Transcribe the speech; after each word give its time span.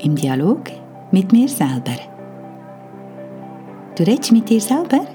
im 0.00 0.14
Dialog 0.14 0.70
mit 1.10 1.32
mir 1.32 1.48
selber. 1.48 1.96
Du 3.96 4.04
redest 4.04 4.32
mit 4.32 4.48
dir 4.48 4.60
selber? 4.60 5.06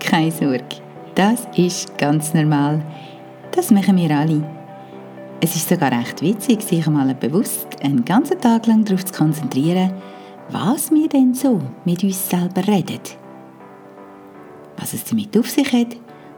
Keine 0.00 0.30
Sorge, 0.30 0.76
das 1.14 1.46
ist 1.56 1.96
ganz 1.96 2.34
normal. 2.34 2.82
Das 3.52 3.70
machen 3.70 3.96
wir 3.96 4.10
alle. 4.10 4.42
Es 5.40 5.56
ist 5.56 5.68
sogar 5.68 5.92
recht 5.92 6.20
witzig, 6.22 6.62
sich 6.62 6.86
einmal 6.86 7.14
bewusst 7.14 7.68
einen 7.82 8.04
ganzen 8.04 8.40
Tag 8.40 8.66
lang 8.66 8.84
darauf 8.84 9.04
zu 9.04 9.12
konzentrieren, 9.12 9.92
was 10.50 10.90
wir 10.90 11.08
denn 11.08 11.34
so 11.34 11.60
mit 11.84 12.02
uns 12.02 12.28
selber 12.28 12.66
reden. 12.66 13.00
Was 14.76 14.92
es 14.92 15.04
damit 15.04 15.36
auf 15.38 15.48
sich 15.48 15.72
hat 15.72 15.96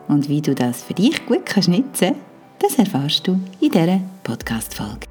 und 0.09 0.29
wie 0.29 0.41
du 0.41 0.55
das 0.55 0.83
für 0.83 0.95
dich 0.95 1.25
gut 1.27 1.47
kannst 1.47 1.69
nutzen 1.69 2.15
das 2.59 2.79
erfährst 2.79 3.27
du 3.27 3.39
in 3.61 3.71
dieser 3.71 4.01
Podcast-Folge. 4.23 5.06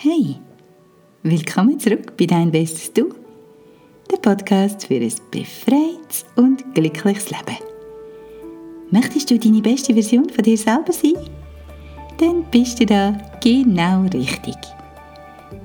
Hey, 0.00 0.36
willkommen 1.24 1.80
zurück 1.80 2.16
bei 2.16 2.26
Dein 2.26 2.52
Bestes 2.52 2.92
Du, 2.92 3.12
der 4.08 4.18
Podcast 4.18 4.86
für 4.86 4.94
ein 4.94 5.12
befreites 5.32 6.24
und 6.36 6.72
glückliches 6.72 7.30
Leben. 7.30 7.56
Möchtest 8.92 9.28
du 9.28 9.36
deine 9.40 9.60
beste 9.60 9.92
Version 9.92 10.30
von 10.30 10.44
dir 10.44 10.56
selber 10.56 10.92
sein? 10.92 11.14
Dann 12.16 12.44
bist 12.48 12.78
du 12.78 12.86
da 12.86 13.18
genau 13.42 14.02
richtig. 14.02 14.54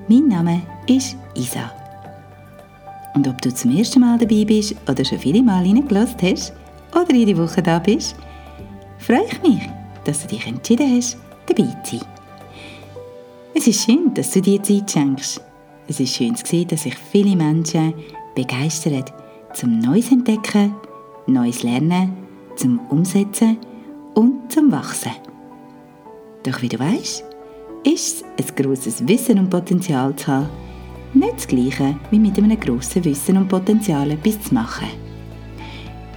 Mein 0.08 0.30
Name 0.30 0.64
ist 0.88 1.16
Isa. 1.36 1.72
Und 3.14 3.28
ob 3.28 3.40
du 3.40 3.54
zum 3.54 3.78
ersten 3.78 4.00
Mal 4.00 4.18
dabei 4.18 4.46
bist 4.46 4.76
oder 4.90 5.06
schon 5.06 5.20
viele 5.20 5.44
Mal 5.44 5.64
reingelassen 5.64 6.18
hast 6.24 6.54
oder 6.92 7.14
jede 7.14 7.38
Woche 7.38 7.62
da 7.62 7.78
bist, 7.78 8.16
freue 8.98 9.28
ich 9.32 9.44
mich, 9.44 9.70
dass 10.06 10.24
du 10.24 10.30
dich 10.30 10.48
entschieden 10.48 10.98
hast, 10.98 11.20
dabei 11.46 11.72
zu 11.84 11.98
sein. 11.98 12.13
Es 13.56 13.68
ist 13.68 13.86
schön, 13.86 14.12
dass 14.16 14.32
du 14.32 14.42
dir 14.42 14.64
Zeit 14.64 14.90
schenkst. 14.90 15.40
Es 15.88 16.00
ist 16.00 16.16
schön 16.16 16.36
zu 16.36 16.44
sehen, 16.44 16.68
dass 16.70 16.84
sich 16.84 16.96
viele 16.96 17.36
Menschen 17.36 17.94
begeistern 18.34 19.06
zum 19.54 19.78
Neues 19.78 20.12
entdecken, 20.12 20.74
Neues 21.28 21.62
lernen, 21.62 22.14
zum 22.56 22.80
Umsetzen 22.90 23.60
und 24.16 24.52
zum 24.52 24.72
Wachsen. 24.72 25.12
Doch 26.42 26.64
wie 26.64 26.70
du 26.70 26.80
weißt, 26.80 27.24
ist 27.84 28.26
es 28.38 28.50
ein 28.50 28.56
grosses 28.56 29.08
Wissen 29.08 29.38
und 29.38 29.52
Potenzial 29.52 30.16
zu 30.16 30.28
haben, 30.28 30.50
nicht 31.14 31.36
das 31.36 31.48
Gleiche 31.48 31.96
wie 32.10 32.20
mit 32.20 32.36
einem 32.40 32.60
grossen 32.60 33.06
Wissen 33.06 33.38
und 33.38 33.50
Potenzial 33.50 34.10
etwas 34.10 34.42
zu 34.42 34.54
machen. 34.56 34.88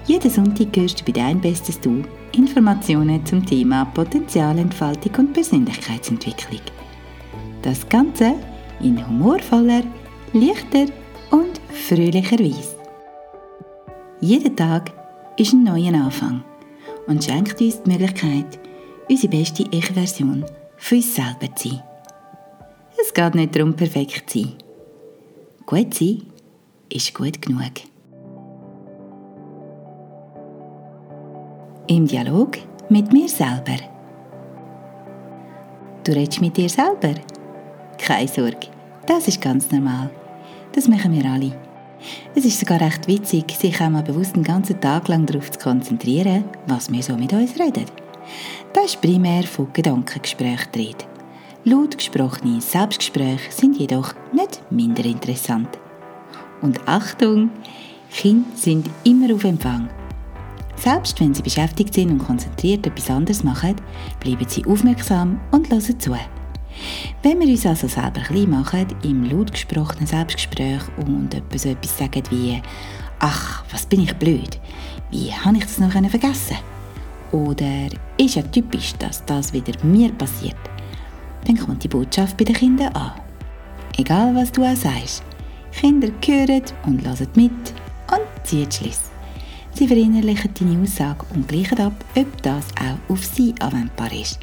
Jeden 0.07 0.31
Sonntag 0.31 0.75
hörst 0.75 1.01
du 1.01 1.05
bei 1.05 1.13
Dein 1.13 1.41
Bestes 1.41 1.79
Du 1.81 2.03
Informationen 2.33 3.27
zum 3.27 3.45
Thema 3.45 3.85
Potenzialentfaltung 3.85 5.13
und 5.19 5.33
Persönlichkeitsentwicklung. 5.35 6.61
Das 7.67 7.89
Ganze 7.89 8.37
in 8.81 9.05
humorvoller, 9.05 9.83
leichter 10.33 10.87
und 11.33 11.61
fröhlicher 11.69 12.39
Weise. 12.39 12.77
Jeder 14.21 14.55
Tag 14.55 14.93
ist 15.37 15.53
ein 15.53 15.65
neuer 15.65 15.93
Anfang 15.93 16.45
und 17.09 17.25
schenkt 17.25 17.61
uns 17.61 17.83
die 17.83 17.91
Möglichkeit, 17.91 18.61
unsere 19.11 19.37
beste 19.37 19.65
Ich-Version 19.73 20.45
für 20.77 20.95
uns 20.95 21.13
selber 21.13 21.53
zu 21.57 21.71
sein. 21.71 21.83
Es 23.03 23.13
geht 23.13 23.35
nicht 23.35 23.57
darum, 23.57 23.75
perfekt 23.75 24.31
zu 24.31 24.39
sein. 24.39 24.53
Gut 25.67 25.93
sein 25.93 26.23
ist 26.89 27.15
gut 27.15 27.43
genug. 27.43 27.73
Im 31.89 32.07
Dialog 32.07 32.59
mit 32.89 33.13
mir 33.13 33.29
selber. 33.29 33.79
Du 36.05 36.13
redest 36.13 36.41
mit 36.41 36.57
dir 36.57 36.69
selber 36.69 37.17
keine 38.07 38.29
Sorge, 38.29 38.69
das 39.05 39.27
ist 39.27 39.43
ganz 39.43 39.71
normal. 39.71 40.09
Das 40.73 40.87
machen 40.87 41.13
wir 41.13 41.29
alle. 41.29 41.53
Es 42.37 42.45
ist 42.45 42.61
sogar 42.61 42.81
recht 42.81 43.09
witzig, 43.09 43.51
sich 43.51 43.81
auch 43.81 43.91
mal 43.91 44.03
bewusst 44.03 44.35
einen 44.35 44.45
ganzen 44.45 44.81
Tag 44.81 45.09
lang 45.09 45.27
darauf 45.27 45.51
zu 45.51 45.59
konzentrieren, 45.59 46.45
was 46.69 46.91
wir 46.93 47.03
so 47.03 47.17
mit 47.17 47.33
uns 47.33 47.59
reden. 47.59 47.87
Da 48.73 48.83
ist 48.83 49.01
primär 49.01 49.43
von 49.43 49.73
Gedankengesprächen 49.73 50.69
die 50.73 50.79
Rede. 50.79 51.05
Laut 51.65 51.99
gesprochene 51.99 52.61
Selbstgespräche 52.61 53.51
sind 53.51 53.77
jedoch 53.77 54.15
nicht 54.33 54.63
minder 54.71 55.05
interessant. 55.05 55.69
Und 56.63 56.87
Achtung, 56.87 57.51
Kinder 58.13 58.47
sind 58.55 58.89
immer 59.03 59.35
auf 59.35 59.43
Empfang. 59.43 59.89
Selbst 60.77 61.19
wenn 61.21 61.35
sie 61.35 61.43
beschäftigt 61.43 61.95
sind 61.95 62.11
und 62.11 62.25
konzentriert 62.25 62.87
etwas 62.87 63.11
anderes 63.11 63.43
machen, 63.43 63.75
bleiben 64.21 64.47
sie 64.49 64.65
aufmerksam 64.65 65.41
und 65.51 65.71
hören 65.73 65.99
zu. 65.99 66.15
Wenn 67.27 67.41
wir 67.41 67.49
uns 67.49 67.67
also 67.67 67.89
selber 67.89 68.21
klein 68.21 68.49
machen, 68.51 68.87
im 69.03 69.25
laut 69.25 69.51
gesprochenen 69.51 70.07
Selbstgespräch 70.07 70.83
und 70.97 71.35
etwas 71.35 71.63
so 71.63 71.71
etwas 71.71 71.99
sagen 71.99 72.23
wie 72.31 72.63
«Ach, 73.19 73.65
was 73.73 73.85
bin 73.85 74.03
ich 74.03 74.15
blöd, 74.15 74.61
wie 75.11 75.33
habe 75.33 75.57
ich 75.57 75.65
das 75.65 75.79
noch 75.79 75.91
vergessen?» 75.91 76.59
oder 77.33 77.89
«Ist 78.17 78.37
ja 78.37 78.43
typisch, 78.43 78.95
dass 79.01 79.25
das 79.25 79.53
wieder 79.53 79.73
mir 79.85 80.13
passiert», 80.13 80.55
dann 81.45 81.59
kommt 81.59 81.83
die 81.83 81.89
Botschaft 81.89 82.37
bei 82.37 82.45
den 82.45 82.55
Kindern 82.55 82.95
an. 82.95 83.21
Egal 83.99 84.33
was 84.37 84.53
du 84.53 84.63
auch 84.63 84.77
sagst, 84.77 85.25
Kinder 85.73 86.13
hören 86.25 86.63
und 86.85 87.05
hören 87.05 87.29
mit 87.35 87.51
und 87.51 88.47
ziehen 88.47 88.71
Schluss. 88.71 89.01
Sie 89.73 89.89
verinnerlichen 89.89 90.55
deine 90.55 90.81
Aussage 90.81 91.27
und 91.35 91.49
gleichen 91.49 91.81
ab, 91.81 92.05
ob 92.15 92.43
das 92.43 92.67
auch 92.81 93.13
auf 93.13 93.25
sie 93.25 93.53
anwendbar 93.59 94.13
ist. 94.13 94.39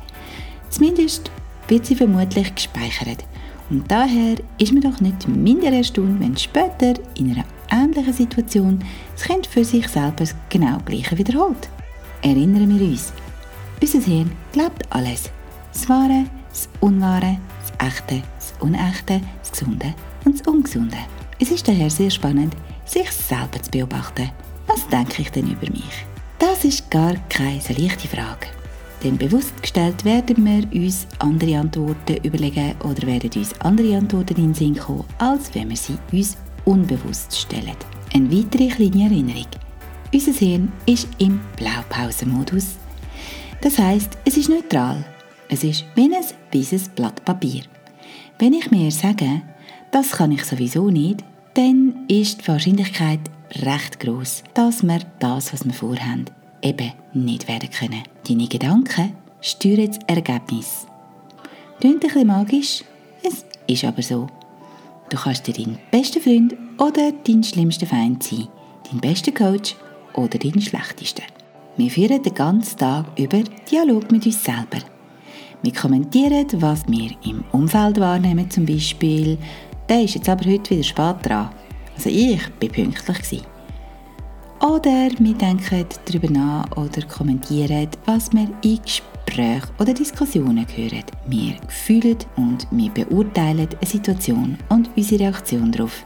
Zumindest 0.70 1.32
wird 1.74 1.88
sie 1.88 1.96
vermutlich 1.96 2.54
gespeichert. 2.54 3.26
Und 3.72 3.90
daher 3.90 4.36
ist 4.60 4.74
man 4.74 4.82
doch 4.84 5.02
nicht 5.02 5.28
minder 5.28 5.72
erstaunt, 5.72 6.20
wenn 6.20 6.38
später 6.38 6.94
in 7.18 7.32
einer 7.32 7.46
ähnlichen 7.72 8.14
Situation 8.14 8.84
das 9.16 9.24
Kind 9.24 9.48
für 9.48 9.66
sich 9.66 9.88
selber 9.88 10.26
genau 10.50 10.78
Gleiche 10.86 11.18
wiederholt. 11.18 11.68
Erinnern 12.22 12.70
wir 12.70 12.86
uns, 12.86 13.12
unser 13.82 14.02
Hirn 14.02 14.32
glaubt 14.52 14.84
alles. 14.92 15.32
Das 15.74 15.90
Wahre, 15.90 16.26
das 16.50 16.70
Unwahre, 16.80 17.40
das 17.62 17.88
Echte, 17.88 18.22
das 18.38 18.54
Unechte, 18.60 19.22
das 19.40 19.52
Gesunde 19.52 19.96
und 20.26 20.40
das 20.40 20.48
Ungesunde. 20.48 20.98
Es 21.40 21.50
ist 21.50 21.68
daher 21.68 21.90
sehr 21.90 22.12
spannend, 22.12 22.56
sich 22.86 23.10
selber 23.10 23.60
zu 23.60 23.72
beobachten. 23.72 24.30
Was 24.68 24.88
denke 24.90 25.24
ich 25.24 25.32
denn 25.32 25.52
über 25.52 25.72
mich? 25.72 26.06
Das 26.38 26.64
ist 26.66 26.92
gar 26.92 27.16
keine 27.30 27.60
so 27.60 27.74
leichte 27.74 28.08
Frage. 28.08 28.63
Denn 29.04 29.18
bewusst 29.18 29.62
gestellt 29.62 30.06
werden 30.06 30.46
wir 30.46 30.82
uns 30.82 31.08
andere 31.20 31.60
Antworten 31.60 32.24
überlegen 32.24 32.74
oder 32.84 33.06
werden 33.06 33.32
uns 33.36 33.60
andere 33.60 33.98
Antworten 33.98 34.38
in 34.38 34.46
den 34.46 34.54
Sinn 34.54 34.76
kommen, 34.78 35.04
als 35.18 35.54
wenn 35.54 35.70
wir 35.70 35.76
sie 35.76 35.98
uns 36.12 36.38
unbewusst 36.64 37.38
stellen. 37.38 37.76
Eine 38.14 38.32
weitere 38.32 38.68
kleine 38.68 39.04
Erinnerung. 39.06 39.48
Unser 40.14 40.32
Hirn 40.32 40.72
ist 40.86 41.08
im 41.18 41.42
Blaupausenmodus. 41.58 42.76
Das 43.62 43.78
heißt, 43.78 44.18
es 44.26 44.38
ist 44.38 44.50
neutral. 44.50 45.04
Es 45.50 45.64
ist 45.64 45.86
wie 45.96 46.04
ein 46.04 46.24
weißes 46.54 46.90
Blatt 46.90 47.26
Papier. 47.26 47.64
Wenn 48.40 48.54
ich 48.54 48.72
mir 48.72 48.92
sage, 48.92 49.42
das 49.92 50.12
kann 50.12 50.32
ich 50.32 50.46
sowieso 50.46 50.90
nicht, 50.90 51.24
dann 51.56 52.06
ist 52.08 52.42
die 52.42 52.48
Wahrscheinlichkeit 52.48 53.20
recht 53.64 54.00
groß, 54.00 54.44
dass 54.54 54.84
wir 54.84 55.00
das, 55.20 55.54
was 55.54 55.66
wir 55.66 55.74
vorhaben, 55.74 56.26
eben 56.62 56.92
nicht 57.14 57.48
werden 57.48 57.70
können. 57.70 58.04
Deine 58.28 58.48
Gedanken 58.48 59.12
steuern 59.42 59.88
das 59.88 60.00
Ergebnis. 60.08 60.88
Klingt 61.82 61.96
ein 61.96 62.00
bisschen 62.00 62.28
magisch, 62.28 62.84
es 63.22 63.46
ist 63.68 63.84
aber 63.84 64.02
so. 64.02 64.28
Du 65.10 65.18
kannst 65.18 65.46
dir 65.46 65.54
dein 65.54 65.78
bester 65.92 66.22
Freund 66.22 66.56
oder 66.78 67.12
dein 67.12 67.44
schlimmster 67.44 67.86
Feind 67.86 68.24
sein, 68.24 68.48
dein 68.90 69.02
bester 69.02 69.34
Coach 69.34 69.76
oder 70.14 70.40
dein 70.40 70.62
schlechtester. 70.62 71.24
Wir 71.76 71.90
führen 71.90 72.24
den 72.24 72.34
ganzen 72.34 72.78
Tag 72.78 73.08
über 73.20 73.42
Dialog 73.70 74.10
mit 74.10 74.26
uns 74.26 74.42
selber. 74.42 74.80
Wir 75.62 75.74
kommentieren, 75.74 76.48
was 76.54 76.88
wir 76.88 77.12
im 77.26 77.44
Umfeld 77.52 78.00
wahrnehmen, 78.00 78.50
zum 78.50 78.66
Beispiel, 78.66 79.38
der 79.90 80.04
ist 80.04 80.16
jetzt 80.16 80.30
aber 80.30 80.50
heute 80.50 80.70
wieder 80.72 80.84
spät 80.84 81.16
dran. 81.24 81.50
Also 81.96 82.10
ich 82.10 82.40
war 82.40 82.70
pünktlich. 82.70 83.44
Oder 84.64 85.10
wir 85.20 85.34
denken 85.34 85.86
darüber 86.06 86.30
nach 86.30 86.72
oder 86.78 87.06
kommentieren, 87.06 87.90
was 88.06 88.32
wir 88.32 88.48
in 88.62 88.80
Gesprächen 88.82 89.68
oder 89.78 89.94
Diskussionen 89.94 90.66
hören. 90.74 91.04
Wir 91.28 91.56
fühlen 91.68 92.16
und 92.38 92.66
wir 92.72 92.90
beurteilen 92.92 93.68
eine 93.68 93.86
Situation 93.90 94.58
und 94.70 94.90
unsere 94.96 95.26
Reaktion 95.26 95.70
darauf. 95.70 96.06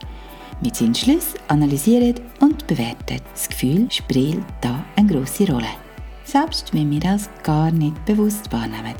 Wir 0.62 0.74
ziehen 0.74 0.96
Schluss, 0.96 1.36
analysieren 1.50 2.16
und 2.40 2.66
bewerten. 2.66 3.22
Das 3.32 3.48
Gefühl 3.48 3.92
spielt 3.92 4.44
da 4.62 4.84
eine 4.96 5.08
grosse 5.08 5.52
Rolle. 5.52 5.70
Selbst 6.24 6.74
wenn 6.74 6.90
wir 6.90 7.00
das 7.00 7.30
gar 7.44 7.70
nicht 7.70 8.04
bewusst 8.06 8.52
wahrnehmen. 8.52 8.96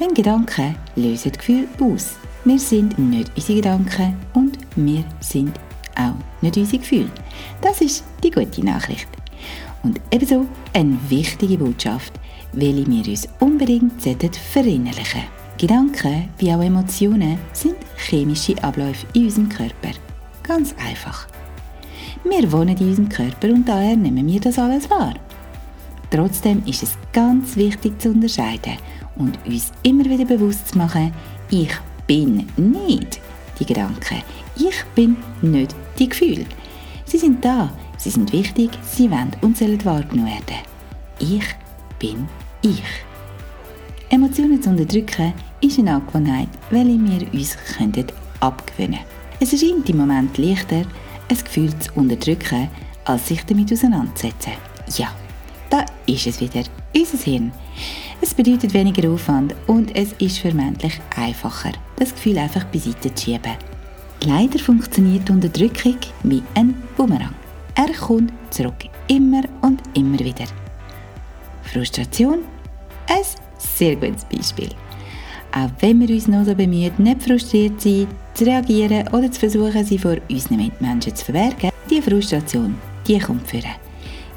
Denn 0.00 0.14
Gedanken 0.14 0.76
lösen 0.96 1.32
Gefühl 1.32 1.68
aus. 1.78 2.16
Wir 2.46 2.58
sind 2.58 2.98
nicht 2.98 3.30
unsere 3.36 3.56
Gedanken 3.56 4.16
und 4.32 4.56
wir 4.76 5.04
sind 5.20 5.60
auch 5.94 6.14
nicht 6.40 6.56
unsere 6.56 6.78
Gefühle. 6.78 7.10
Das 7.60 7.80
ist 7.80 8.04
die 8.22 8.30
gute 8.30 8.64
Nachricht. 8.64 9.08
Und 9.82 10.00
ebenso 10.10 10.46
eine 10.72 10.98
wichtige 11.08 11.58
Botschaft. 11.58 12.12
welche 12.52 12.86
wir 12.86 13.06
uns 13.06 13.28
unbedingt 13.40 14.02
verinnerlichen 14.02 15.20
sollten. 15.20 15.38
Gedanken 15.58 16.28
wie 16.38 16.52
auch 16.52 16.62
Emotionen 16.62 17.38
sind 17.52 17.76
chemische 17.96 18.62
Abläufe 18.62 19.06
in 19.12 19.24
unserem 19.24 19.48
Körper. 19.48 19.90
Ganz 20.42 20.74
einfach. 20.78 21.26
Wir 22.24 22.50
wohnen 22.52 22.76
in 22.76 22.88
unserem 22.88 23.08
Körper 23.08 23.48
und 23.48 23.68
daher 23.68 23.96
nehmen 23.96 24.26
wir 24.26 24.40
das 24.40 24.58
alles 24.58 24.88
wahr. 24.88 25.14
Trotzdem 26.10 26.62
ist 26.64 26.84
es 26.84 26.96
ganz 27.12 27.56
wichtig 27.56 28.00
zu 28.00 28.10
unterscheiden 28.10 28.78
und 29.16 29.38
uns 29.44 29.72
immer 29.82 30.04
wieder 30.04 30.24
bewusst 30.24 30.68
zu 30.68 30.78
machen, 30.78 31.12
ich 31.50 31.74
bin 32.06 32.46
nicht 32.56 33.20
die 33.58 33.66
Gedanken, 33.66 34.22
ich 34.56 34.84
bin 34.94 35.16
nicht 35.42 35.74
die 35.98 36.08
Gefühle. 36.08 36.46
Sie 37.08 37.16
sind 37.16 37.42
da, 37.42 37.70
sie 37.96 38.10
sind 38.10 38.30
wichtig, 38.34 38.70
sie 38.82 39.10
wollen 39.10 39.34
und 39.40 39.56
sollen 39.56 39.82
wahrgenommen 39.82 40.26
werden. 40.26 40.62
Ich 41.18 41.44
bin 41.98 42.28
ich. 42.60 42.82
Emotionen 44.10 44.62
zu 44.62 44.68
unterdrücken 44.68 45.32
ist 45.62 45.78
eine 45.78 45.94
Angewohnheit, 45.94 46.48
welche 46.68 47.00
wir 47.00 47.32
uns 47.32 47.56
abgewöhnen 48.40 48.98
können. 48.98 48.98
Es 49.40 49.54
erscheint 49.54 49.88
im 49.88 49.96
Moment 49.96 50.36
leichter, 50.36 50.82
ein 51.30 51.38
Gefühl 51.42 51.70
zu 51.78 51.90
unterdrücken, 51.94 52.68
als 53.06 53.28
sich 53.28 53.42
damit 53.46 53.72
auseinanderzusetzen. 53.72 54.52
Ja, 54.94 55.10
da 55.70 55.86
ist 56.06 56.26
es 56.26 56.42
wieder, 56.42 56.62
unser 56.94 57.18
Hirn. 57.24 57.52
Es 58.20 58.34
bedeutet 58.34 58.74
weniger 58.74 59.10
Aufwand 59.10 59.54
und 59.66 59.96
es 59.96 60.12
ist 60.18 60.40
vermeintlich 60.40 61.00
einfacher, 61.16 61.72
das 61.96 62.14
Gefühl 62.14 62.36
einfach 62.36 62.64
beiseite 62.64 63.14
zu 63.14 63.24
schieben. 63.24 63.56
Leider 64.24 64.58
funktioniert 64.58 65.30
Unterdrückung 65.30 65.96
wie 66.24 66.42
ein 66.54 66.74
Bumerang. 66.96 67.34
Er 67.74 67.92
kommt 67.94 68.32
zurück, 68.50 68.84
immer 69.06 69.42
und 69.62 69.80
immer 69.94 70.18
wieder. 70.18 70.46
Frustration? 71.62 72.40
Ein 73.08 73.22
sehr 73.58 73.94
gutes 73.94 74.24
Beispiel. 74.24 74.70
Auch 75.52 75.70
wenn 75.80 76.00
wir 76.00 76.14
uns 76.14 76.26
noch 76.26 76.44
so 76.44 76.54
bemühen, 76.54 76.92
nicht 76.98 77.22
frustriert 77.22 77.80
zu 77.80 77.90
sein, 77.90 78.06
zu 78.34 78.44
reagieren 78.44 79.08
oder 79.08 79.30
zu 79.30 79.40
versuchen, 79.40 79.84
sie 79.84 79.98
vor 79.98 80.16
unseren 80.28 80.56
Mitmenschen 80.56 81.14
zu 81.14 81.24
verbergen, 81.24 81.70
die 81.88 82.02
Frustration, 82.02 82.76
die 83.06 83.18
kommt 83.18 83.46
führen. 83.46 83.76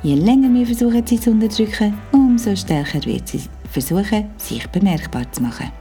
Je 0.03 0.15
länger 0.15 0.53
wir 0.53 0.65
versuchen, 0.65 1.05
sie 1.05 1.19
zu 1.19 1.31
unterdrücken, 1.31 1.95
umso 2.11 2.55
stärker 2.55 3.03
wird 3.05 3.27
sie 3.27 3.41
versuchen, 3.71 4.29
sich 4.37 4.67
bemerkbar 4.69 5.29
zu 5.31 5.41
machen. 5.41 5.71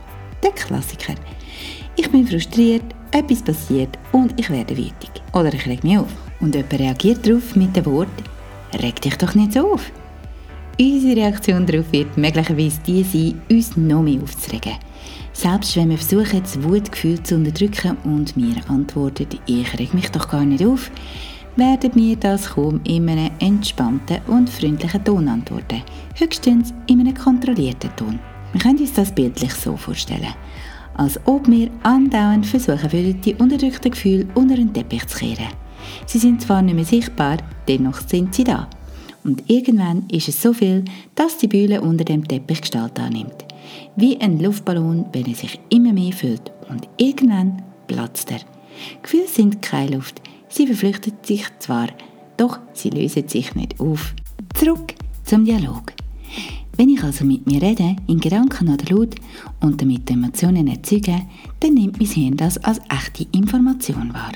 Der 0.43 0.53
Klassiker. 0.53 1.15
Ich 1.97 2.11
bin 2.11 2.27
frustriert, 2.27 2.85
etwas 3.13 3.43
passiert 3.43 3.99
und 4.13 4.39
ich 4.39 4.51
werde 4.51 4.77
wütig. 4.77 5.11
Oder 5.33 5.53
ich 5.53 5.67
reg 5.67 5.85
mich 5.85 5.99
auf. 5.99 6.09
Und 6.41 6.55
jemand 6.55 6.79
reagiert 6.79 7.27
darauf 7.27 7.55
mit 7.57 7.77
dem 7.77 7.87
Wort, 7.87 8.09
reg 8.83 9.01
dich 9.01 9.17
doch 9.17 9.35
nicht 9.35 9.53
so 9.53 9.73
auf. 9.73 9.91
Unsere 10.79 11.17
Reaktion 11.17 11.67
darauf 11.67 11.93
wird 11.93 12.17
möglicherweise 12.17 12.81
die 12.87 13.03
sein, 13.03 13.43
uns 13.51 13.77
noch 13.77 14.03
mehr 14.03 14.23
aufzuregen. 14.23 14.79
Selbst 15.33 15.77
wenn 15.77 15.91
wir 15.91 15.99
versuchen, 15.99 16.43
das 16.43 16.63
Wutgefühl 16.63 17.23
zu 17.23 17.37
unterdrücken 17.37 17.97
und 18.05 18.37
mir 18.37 18.57
antwortet, 18.69 19.39
ich 19.47 19.79
reg 19.79 19.93
mich 19.95 20.11
doch 20.11 20.29
gar 20.29 20.45
nicht 20.45 20.65
auf, 20.65 20.91
werden 21.57 21.91
wir 21.95 22.17
das 22.17 22.51
kaum 22.51 22.81
in 22.85 23.09
einem 23.09 23.31
entspannten 23.39 24.21
und 24.27 24.49
freundlichen 24.49 25.05
Ton 25.05 25.29
antworten. 25.29 25.83
Höchstens 26.15 26.73
in 26.87 27.01
einem 27.01 27.15
kontrollierten 27.15 27.95
Ton. 27.97 28.19
Wir 28.53 28.61
können 28.61 28.79
uns 28.79 28.93
das 28.93 29.15
bildlich 29.15 29.53
so 29.53 29.77
vorstellen. 29.77 30.35
Als 30.95 31.19
ob 31.27 31.49
wir 31.49 31.71
andauernd 31.83 32.47
versuchen 32.47 32.93
würden, 32.93 33.21
die 33.21 33.35
unterdrückten 33.35 33.91
Gefühle 33.91 34.27
unter 34.35 34.57
den 34.57 34.73
Teppich 34.73 35.07
zu 35.07 35.19
kehren. 35.19 35.49
Sie 36.07 36.19
sind 36.19 36.43
zwar 36.43 36.63
nicht 36.63 36.75
mehr 36.75 36.85
sichtbar, 36.85 37.39
dennoch 37.69 38.01
sind 38.01 38.35
sie 38.35 38.45
da. 38.45 38.69
Und 39.25 39.45
irgendwann 39.49 40.07
ist 40.11 40.29
es 40.29 40.41
so 40.41 40.53
viel, 40.53 40.85
dass 41.15 41.39
die 41.39 41.49
Bühle 41.49 41.81
unter 41.81 42.05
dem 42.05 42.27
Teppich 42.27 42.63
Gestalt 42.63 42.99
annimmt. 42.99 43.45
Wie 43.97 44.21
ein 44.21 44.41
Luftballon, 44.41 45.07
wenn 45.13 45.27
er 45.27 45.35
sich 45.35 45.61
immer 45.69 45.93
mehr 45.93 46.13
füllt. 46.13 46.51
Und 46.69 46.89
irgendwann 46.97 47.63
platzt 47.87 48.31
er. 48.31 48.41
Gefühle 49.03 49.29
sind 49.29 49.63
keine 49.63 49.97
Luft. 49.97 50.21
Sie 50.49 50.67
verflüchten 50.67 51.13
sich 51.23 51.45
zwar, 51.59 51.89
doch 52.37 52.59
sie 52.73 52.91
lösen 52.91 53.29
sich 53.29 53.55
nicht 53.55 53.79
auf. 53.79 54.15
Zurück 54.55 54.95
zum 55.25 55.45
Dialog. 55.45 55.93
Wenn 56.81 56.89
ich 56.89 57.05
also 57.05 57.27
mit 57.27 57.47
mir 57.47 57.61
rede, 57.61 57.95
in 58.07 58.21
Gedanken 58.21 58.73
oder 58.73 58.87
laut 58.89 59.15
und 59.61 59.83
damit 59.83 60.11
Emotionen 60.11 60.67
erzeuge, 60.67 61.21
dann 61.61 61.75
nimmt 61.75 62.01
mein 62.01 62.09
Hirn 62.09 62.39
das 62.39 62.57
als 62.57 62.81
echte 62.89 63.27
Information 63.37 64.15
wahr. 64.15 64.33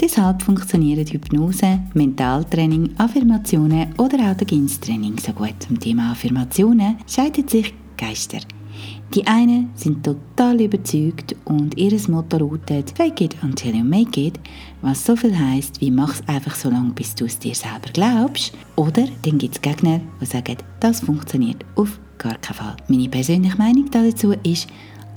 Deshalb 0.00 0.42
funktionieren 0.42 1.06
Hypnose, 1.06 1.78
Mentaltraining, 1.94 2.90
Affirmationen 2.98 3.94
oder 3.96 4.32
auch 4.32 4.36
der 4.36 4.48
Ginstraining 4.48 5.16
so 5.18 5.30
gut. 5.32 5.54
Zum 5.60 5.78
Thema 5.78 6.10
Affirmationen 6.10 6.96
scheiden 7.06 7.46
sich 7.46 7.72
Geister. 7.96 8.40
Die 9.14 9.24
einen 9.28 9.70
sind 9.74 10.02
total 10.02 10.60
überzeugt 10.60 11.36
und 11.44 11.78
ihr 11.78 11.96
Motto 12.08 12.38
lautet 12.38 12.90
Fake 12.96 13.20
it 13.20 13.36
until 13.44 13.76
you 13.76 13.84
make 13.84 14.20
it, 14.20 14.40
was 14.82 15.04
so 15.04 15.16
viel 15.16 15.36
heisst 15.38 15.80
wie 15.80 15.90
mach's 15.90 16.22
einfach 16.26 16.54
so 16.54 16.68
lange, 16.68 16.92
bis 16.92 17.14
du 17.14 17.24
es 17.24 17.38
dir 17.38 17.54
selber 17.54 17.90
glaubst. 17.92 18.52
Oder 18.76 19.08
dann 19.22 19.38
gibt 19.38 19.54
es 19.54 19.62
Gegner, 19.62 20.00
die 20.20 20.26
sagen, 20.26 20.56
das 20.80 21.00
funktioniert 21.00 21.64
auf 21.76 21.98
gar 22.18 22.36
keinen 22.38 22.56
Fall. 22.56 22.76
Meine 22.88 23.08
persönliche 23.08 23.56
Meinung 23.56 23.90
dazu 23.90 24.34
ist, 24.42 24.68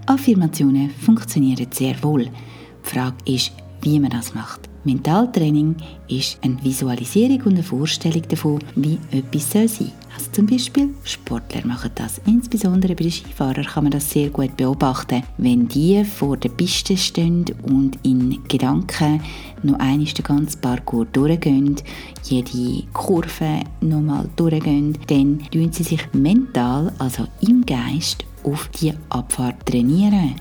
Affirmationen 0.05 0.89
funktionieren 0.89 1.67
sehr 1.71 2.01
wohl. 2.03 2.25
Die 2.25 2.89
Frage 2.89 3.15
ist, 3.25 3.51
wie 3.81 3.99
man 3.99 4.11
das 4.11 4.33
macht. 4.33 4.69
Mentaltraining 4.85 5.75
ist 6.07 6.37
eine 6.41 6.63
Visualisierung 6.63 7.41
und 7.41 7.53
eine 7.53 7.63
Vorstellung 7.63 8.21
davon, 8.29 8.59
wie 8.75 8.97
etwas 9.11 9.51
soll 9.51 9.67
sein 9.67 9.91
also 10.15 10.31
zum 10.31 10.45
Beispiel 10.45 10.89
Sportler 11.03 11.65
machen 11.65 11.91
das. 11.95 12.21
Insbesondere 12.25 12.95
bei 12.95 13.03
den 13.03 13.11
Skifahrern 13.11 13.65
kann 13.65 13.83
man 13.83 13.91
das 13.91 14.09
sehr 14.09 14.29
gut 14.29 14.55
beobachten. 14.55 15.23
Wenn 15.37 15.67
die 15.67 16.03
vor 16.05 16.37
der 16.37 16.49
Piste 16.49 16.95
stehen 16.95 17.45
und 17.63 17.99
in 18.03 18.41
Gedanken 18.47 19.21
noch 19.63 19.79
einmal 19.79 20.05
den 20.05 20.23
ganzen 20.23 20.61
Parcours 20.61 21.07
durchgehen, 21.11 21.75
jede 22.23 22.83
Kurve 22.93 23.61
nochmal 23.81 24.29
durchgehen, 24.35 24.97
dann 25.07 25.39
tun 25.51 25.71
sie 25.71 25.83
sich 25.83 26.01
mental, 26.13 26.93
also 26.97 27.27
im 27.41 27.65
Geist, 27.65 28.25
auf 28.43 28.69
die 28.79 28.93
Abfahrt 29.09 29.65
trainieren 29.65 30.35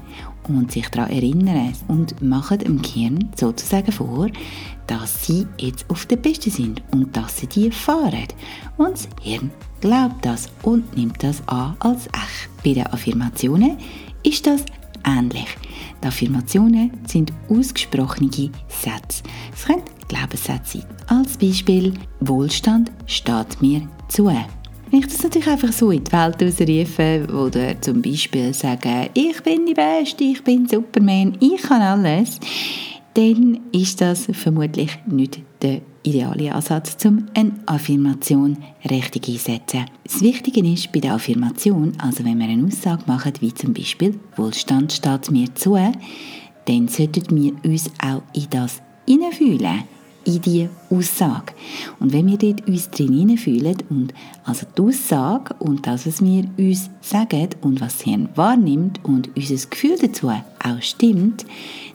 und 0.48 0.72
sich 0.72 0.88
daran 0.88 1.10
erinnern 1.10 1.72
und 1.88 2.20
machen 2.22 2.58
dem 2.58 2.82
Gehirn 2.82 3.30
sozusagen 3.36 3.92
vor, 3.92 4.28
dass 4.86 5.26
sie 5.26 5.46
jetzt 5.58 5.88
auf 5.88 6.06
der 6.06 6.16
Piste 6.16 6.50
sind 6.50 6.82
und 6.92 7.16
dass 7.16 7.38
sie 7.38 7.46
die 7.46 7.70
fahren. 7.70 8.26
Und 8.76 8.94
das 8.94 9.08
Hirn 9.22 9.50
glaubt 9.80 10.24
das 10.24 10.48
und 10.62 10.96
nimmt 10.96 11.22
das 11.22 11.46
an 11.48 11.76
als 11.80 12.06
echt. 12.06 12.48
Bei 12.62 12.74
den 12.74 12.86
Affirmationen 12.86 13.76
ist 14.22 14.46
das 14.46 14.64
ähnlich. 15.04 15.48
Die 16.02 16.06
Affirmationen 16.06 16.90
sind 17.06 17.32
ausgesprochene 17.48 18.50
Sätze. 18.68 19.22
Es 19.54 19.64
können 19.64 19.82
Glaubenssätze 20.08 20.78
sein. 20.78 20.86
Als 21.06 21.36
Beispiel, 21.36 21.94
Wohlstand 22.20 22.90
steht 23.06 23.60
mir 23.60 23.88
zu. 24.08 24.30
Wenn 24.94 25.00
ich 25.00 25.08
das 25.08 25.24
natürlich 25.24 25.48
einfach 25.48 25.72
so 25.72 25.90
in 25.90 26.04
die 26.04 26.12
Welt 26.12 26.40
ausrufe 26.40 27.26
oder 27.34 27.80
zum 27.80 28.00
Beispiel 28.00 28.54
sage, 28.54 29.10
ich 29.14 29.42
bin 29.42 29.66
die 29.66 29.74
Beste, 29.74 30.22
ich 30.22 30.44
bin 30.44 30.68
Superman, 30.68 31.36
ich 31.40 31.62
kann 31.62 31.82
alles, 31.82 32.38
dann 33.14 33.58
ist 33.72 34.00
das 34.00 34.28
vermutlich 34.30 34.96
nicht 35.08 35.42
der 35.60 35.80
ideale 36.04 36.54
Ansatz, 36.54 37.04
um 37.06 37.26
eine 37.34 37.54
Affirmation 37.66 38.56
richtig 38.88 39.26
einzusetzen. 39.30 39.86
Das 40.04 40.20
Wichtige 40.20 40.64
ist 40.64 40.92
bei 40.92 41.00
der 41.00 41.14
Affirmation, 41.14 41.94
also 41.98 42.24
wenn 42.24 42.38
wir 42.38 42.46
eine 42.46 42.64
Aussage 42.64 43.02
machen, 43.08 43.32
wie 43.40 43.52
zum 43.52 43.74
Beispiel 43.74 44.20
«Wohlstand 44.36 44.92
steht 44.92 45.28
mir 45.28 45.52
zu», 45.56 45.74
dann 46.66 46.86
sollten 46.86 47.42
wir 47.42 47.52
uns 47.64 47.90
auch 48.00 48.22
in 48.32 48.46
das 48.48 48.80
hineinfühlen 49.08 49.82
in 50.24 50.40
die 50.40 50.68
Aussage. 50.90 51.52
Und 52.00 52.12
wenn 52.12 52.26
wir 52.26 52.38
dort 52.38 52.66
uns 52.66 52.90
drin 52.90 53.36
fühlen 53.36 53.76
und 53.90 54.14
also 54.44 54.66
die 54.76 54.82
Aussage 54.82 55.54
und 55.58 55.86
das, 55.86 56.06
was 56.06 56.22
wir 56.22 56.44
uns 56.58 56.90
sagen 57.00 57.48
und 57.62 57.80
was 57.80 57.98
das 57.98 58.04
Hirn 58.04 58.28
wahrnimmt 58.34 59.00
und 59.04 59.30
unser 59.36 59.68
Gefühl 59.68 59.96
dazu 60.00 60.28
auch 60.30 60.82
stimmt, 60.82 61.44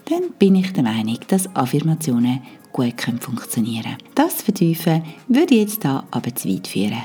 dann 0.09 0.31
bin 0.37 0.55
ich 0.55 0.73
der 0.73 0.83
Meinung, 0.83 1.19
dass 1.27 1.53
Affirmationen 1.55 2.41
gut 2.71 3.01
funktionieren 3.19 3.83
können. 3.83 3.97
Das 4.15 4.41
Vertiefen 4.41 5.03
würde 5.27 5.55
jetzt 5.55 5.83
da 5.83 6.03
aber 6.11 6.33
zu 6.35 6.49
weit 6.49 6.67
führen. 6.67 7.03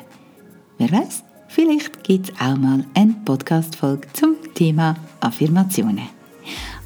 Wer 0.79 0.91
weiß, 0.91 1.23
vielleicht 1.49 2.03
gibt 2.05 2.31
es 2.31 2.41
auch 2.41 2.57
mal 2.57 2.85
eine 2.95 3.15
Podcast-Folge 3.25 4.09
zum 4.13 4.37
Thema 4.55 4.97
Affirmationen. 5.21 6.09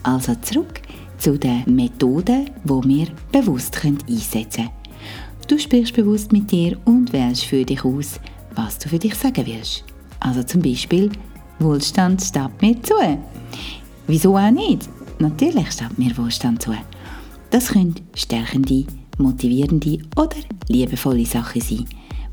Also 0.03 0.35
zurück 0.37 0.81
zu 1.19 1.39
den 1.39 1.65
Methoden, 1.67 2.51
die 2.65 2.89
wir 2.89 3.07
bewusst 3.33 3.85
einsetzen 3.85 4.51
können. 4.51 4.71
Du 5.49 5.59
sprichst 5.59 5.95
bewusst 5.95 6.33
mit 6.33 6.51
dir 6.51 6.79
und 6.85 7.13
wählst 7.13 7.45
für 7.45 7.65
dich 7.65 7.85
aus, 7.85 8.21
was 8.55 8.79
du 8.79 8.89
für 8.89 8.99
dich 8.99 9.15
sagen 9.15 9.47
willst. 9.47 9.85
Also 10.21 10.43
zum 10.43 10.63
Beispiel, 10.63 11.11
Wohlstand 11.59 12.23
steht 12.23 12.63
mir 12.63 12.81
zu. 12.83 12.95
Wieso 14.07 14.37
auch 14.37 14.51
nicht? 14.51 14.89
Natürlich 15.19 15.71
steht 15.73 15.99
mir 15.99 16.17
Wohlstand 16.17 16.63
zu. 16.63 16.73
Das 17.51 17.69
können 17.69 17.95
stärkende, 18.15 18.85
motivierende 19.17 19.99
oder 20.17 20.37
liebevolle 20.69 21.25
Sachen 21.25 21.63
sein, 21.63 21.87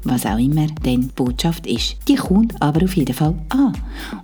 was 0.06 0.26
auch 0.26 0.38
immer 0.38 0.68
denn 0.86 1.10
Botschaft 1.10 1.68
ist. 1.68 1.98
Die 2.08 2.16
kommt 2.16 2.60
aber 2.62 2.84
auf 2.84 2.96
jeden 2.96 3.14
Fall 3.14 3.36
an. 3.50 3.74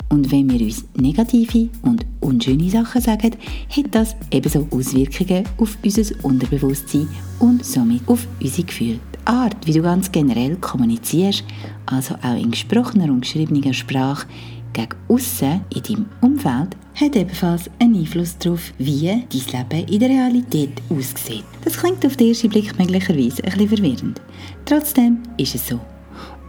Und 0.09 0.31
wenn 0.31 0.49
wir 0.49 0.61
uns 0.61 0.85
negative 0.95 1.69
und 1.81 2.05
unschöne 2.21 2.69
Sachen 2.69 3.01
sagen, 3.01 3.31
hat 3.69 3.85
das 3.91 4.15
ebenso 4.31 4.67
Auswirkungen 4.71 5.45
auf 5.57 5.77
unser 5.83 6.23
Unterbewusstsein 6.23 7.07
und 7.39 7.65
somit 7.65 8.07
auf 8.07 8.27
unsere 8.41 8.67
Gefühle. 8.67 8.99
Die 9.15 9.27
Art, 9.27 9.55
wie 9.65 9.73
du 9.73 9.81
ganz 9.81 10.11
generell 10.11 10.55
kommunizierst, 10.55 11.43
also 11.85 12.15
auch 12.15 12.35
in 12.35 12.51
gesprochener 12.51 13.11
und 13.11 13.21
geschriebener 13.21 13.73
Sprache, 13.73 14.27
gegen 14.73 14.95
aussen 15.07 15.61
in 15.73 15.83
deinem 15.83 16.05
Umfeld 16.21 16.75
hat 16.95 17.15
ebenfalls 17.15 17.69
einen 17.79 17.95
Einfluss 17.95 18.37
darauf, 18.37 18.73
wie 18.77 19.07
dein 19.07 19.69
Leben 19.69 19.87
in 19.87 19.99
der 19.99 20.09
Realität 20.09 20.81
aussieht. 20.89 21.43
Das 21.63 21.77
klingt 21.77 22.05
auf 22.05 22.17
den 22.17 22.29
ersten 22.29 22.49
Blick 22.49 22.77
möglicherweise 22.77 23.43
ein 23.43 23.51
bisschen 23.51 23.67
verwirrend. 23.67 24.21
Trotzdem 24.65 25.19
ist 25.37 25.55
es 25.55 25.67
so. 25.67 25.79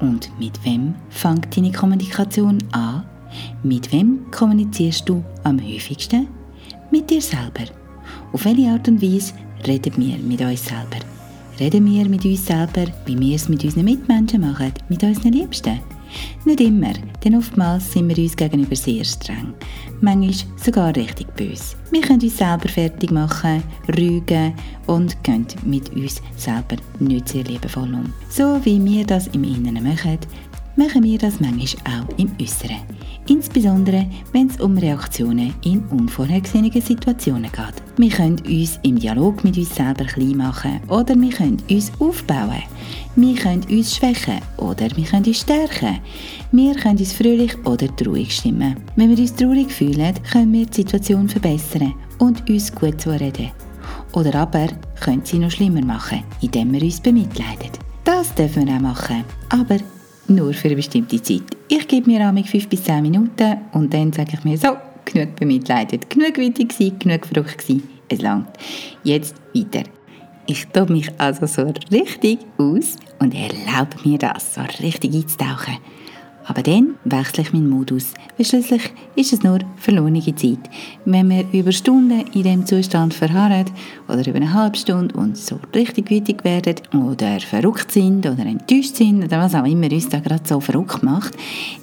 Und 0.01 0.31
mit 0.39 0.63
wem 0.65 0.95
fängt 1.11 1.57
deine 1.57 1.73
Kommunikation 1.73 2.59
an? 2.73 3.05
Mit 3.63 3.93
wem 3.93 4.31
kommunizierst 4.31 5.09
du 5.09 5.25
am 5.45 5.61
häufigsten? 5.63 6.29
Mit 6.91 7.09
dir 7.09 7.23
selber. 7.23 7.65
Auf 8.33 8.45
welche 8.45 8.69
Art 8.69 8.89
und 8.89 9.01
Weise 9.01 9.33
reden 9.67 9.93
wir 9.97 10.19
mit 10.19 10.41
uns 10.41 10.67
selber? 10.67 10.99
Reden 11.61 11.87
wir 11.87 12.09
mit 12.09 12.25
uns 12.25 12.47
selber, 12.47 12.87
wie 13.07 13.19
wir 13.19 13.37
es 13.37 13.49
mit 13.49 13.65
unseren 13.65 13.85
Mitmenschen 13.85 14.41
machen, 14.41 14.73
mit 14.89 15.03
unseren 15.03 15.33
Liebsten? 15.33 15.81
Nicht 16.45 16.61
immer, 16.61 16.93
denn 17.25 17.37
oftmals 17.37 17.93
sind 17.93 18.09
wir 18.09 18.23
uns 18.23 18.37
gegenüber 18.37 18.77
sehr 18.77 19.05
streng. 19.05 19.55
Manchmal 20.01 20.35
sogar 20.57 20.97
richtig 20.97 21.33
böse. 21.35 21.77
Wir 21.91 22.01
können 22.01 22.21
uns 22.21 22.39
selber 22.39 22.69
fertig 22.69 23.11
machen, 23.11 23.63
rügen 23.97 24.55
und 24.87 25.23
gehen 25.23 25.47
mit 25.65 25.91
uns 25.95 26.21
selber 26.37 26.77
nicht 26.99 27.29
sehr 27.29 27.45
liebevoll 27.45 27.95
um. 27.95 28.13
So 28.29 28.61
wie 28.65 28.85
wir 28.85 29.07
das 29.07 29.29
im 29.29 29.45
Inneren 29.45 29.83
machen, 29.83 30.19
machen 30.77 31.03
wir 31.03 31.19
das 31.19 31.41
manchmal 31.41 32.01
auch 32.01 32.19
im 32.19 32.31
Äußeren. 32.41 32.81
Insbesondere, 33.29 34.07
wenn 34.33 34.49
es 34.49 34.61
um 34.61 34.77
Reaktionen 34.77 35.55
in 35.65 35.85
unvorhergesehenen 35.91 36.73
Situationen 36.73 37.53
geht. 37.53 37.83
Wir 37.97 38.11
können 38.11 38.41
uns 38.41 38.81
im 38.83 38.99
Dialog 38.99 39.45
mit 39.45 39.57
uns 39.57 39.75
selber 39.75 40.05
klein 40.05 40.37
machen 40.37 40.81
oder 40.89 41.15
wir 41.15 41.31
können 41.31 41.63
uns 41.71 41.93
aufbauen. 42.01 42.63
Wir 43.15 43.35
können 43.35 43.63
uns 43.69 43.97
schwächen 43.97 44.41
oder 44.57 44.89
wir 44.97 45.05
können 45.05 45.27
uns 45.27 45.41
stärken. 45.41 45.99
Wir 46.51 46.75
können 46.75 46.99
uns 46.99 47.13
fröhlich 47.13 47.55
oder 47.67 47.95
traurig 47.95 48.33
stimmen. 48.33 48.77
Wenn 48.97 49.11
wir 49.11 49.19
uns 49.19 49.35
traurig 49.35 49.71
fühlen, 49.71 50.15
können 50.33 50.53
wir 50.55 50.65
die 50.65 50.77
Situation 50.77 51.29
verbessern 51.29 51.95
und 52.19 52.49
uns 52.49 52.75
gut 52.75 52.99
zureden. 52.99 53.51
Oder 54.15 54.35
aber 54.37 54.69
können 55.01 55.21
sie 55.25 55.39
noch 55.39 55.51
schlimmer 55.51 55.85
machen, 55.85 56.23
indem 56.41 56.73
wir 56.73 56.83
uns 56.83 57.01
bemitleiden. 57.01 57.71
Das 58.05 58.35
dürfen 58.35 58.67
wir 58.67 58.77
auch 58.77 58.81
machen, 58.81 59.25
aber 59.51 59.77
nur 60.29 60.55
für 60.55 60.69
eine 60.69 60.77
bestimmte 60.77 61.23
Zeit. 61.23 61.43
Ich 61.69 61.87
gebe 61.87 62.11
mir 62.11 62.27
amig 62.27 62.49
5 62.49 62.69
bis 62.69 62.85
10 62.85 63.03
Minuten 63.03 63.59
und 63.73 63.93
dann 63.93 64.13
sage 64.13 64.33
ich 64.35 64.45
mir 64.45 64.57
so, 64.57 64.69
genug 65.05 65.37
bemitleidet, 65.37 66.09
genug 66.09 66.35
gewesen, 66.35 66.99
genug 66.99 67.27
verrückt 67.27 67.59
gewesen, 67.59 67.89
es 68.09 68.23
langt. 68.23 68.49
Jetzt 69.05 69.35
weiter. 69.55 69.83
Ich 70.47 70.67
tobe 70.69 70.93
mich 70.95 71.09
also 71.19 71.47
so 71.47 71.73
richtig 71.91 72.41
aus 72.59 72.97
und 73.21 73.35
erlaube 73.35 73.97
mir 74.05 74.19
das, 74.19 74.55
so 74.55 74.61
richtig 74.83 75.15
einzutauchen. 75.15 75.79
Aber 76.45 76.63
dann 76.63 76.97
wechsle 77.05 77.45
ich 77.45 77.53
meinen 77.53 77.71
Modus, 77.71 78.15
weil 78.37 78.47
schließlich 78.47 78.93
ist 79.15 79.33
es 79.33 79.43
nur 79.45 79.61
verlorene 79.77 80.21
Zeit. 80.35 80.59
Wenn 81.05 81.31
wir 81.31 81.45
über 81.53 81.71
Stunden 81.71 82.25
in 82.33 82.43
diesem 82.43 82.67
Zustand 82.67 83.15
verharren 83.15 83.67
oder 84.09 84.27
über 84.27 84.37
eine 84.37 84.53
halbe 84.53 84.77
Stunde 84.77 85.15
und 85.17 85.37
so 85.37 85.61
richtig 85.73 86.11
wütig 86.11 86.43
werden 86.45 86.81
oder 86.93 87.39
verrückt 87.39 87.93
sind 87.93 88.27
oder 88.27 88.45
enttäuscht 88.45 88.97
sind 88.97 89.25
oder 89.25 89.39
was 89.39 89.55
auch 89.55 89.65
immer 89.65 89.91
uns 89.93 90.09
da 90.09 90.19
gerade 90.19 90.43
so 90.45 90.59
verrückt 90.59 91.05
macht, 91.05 91.35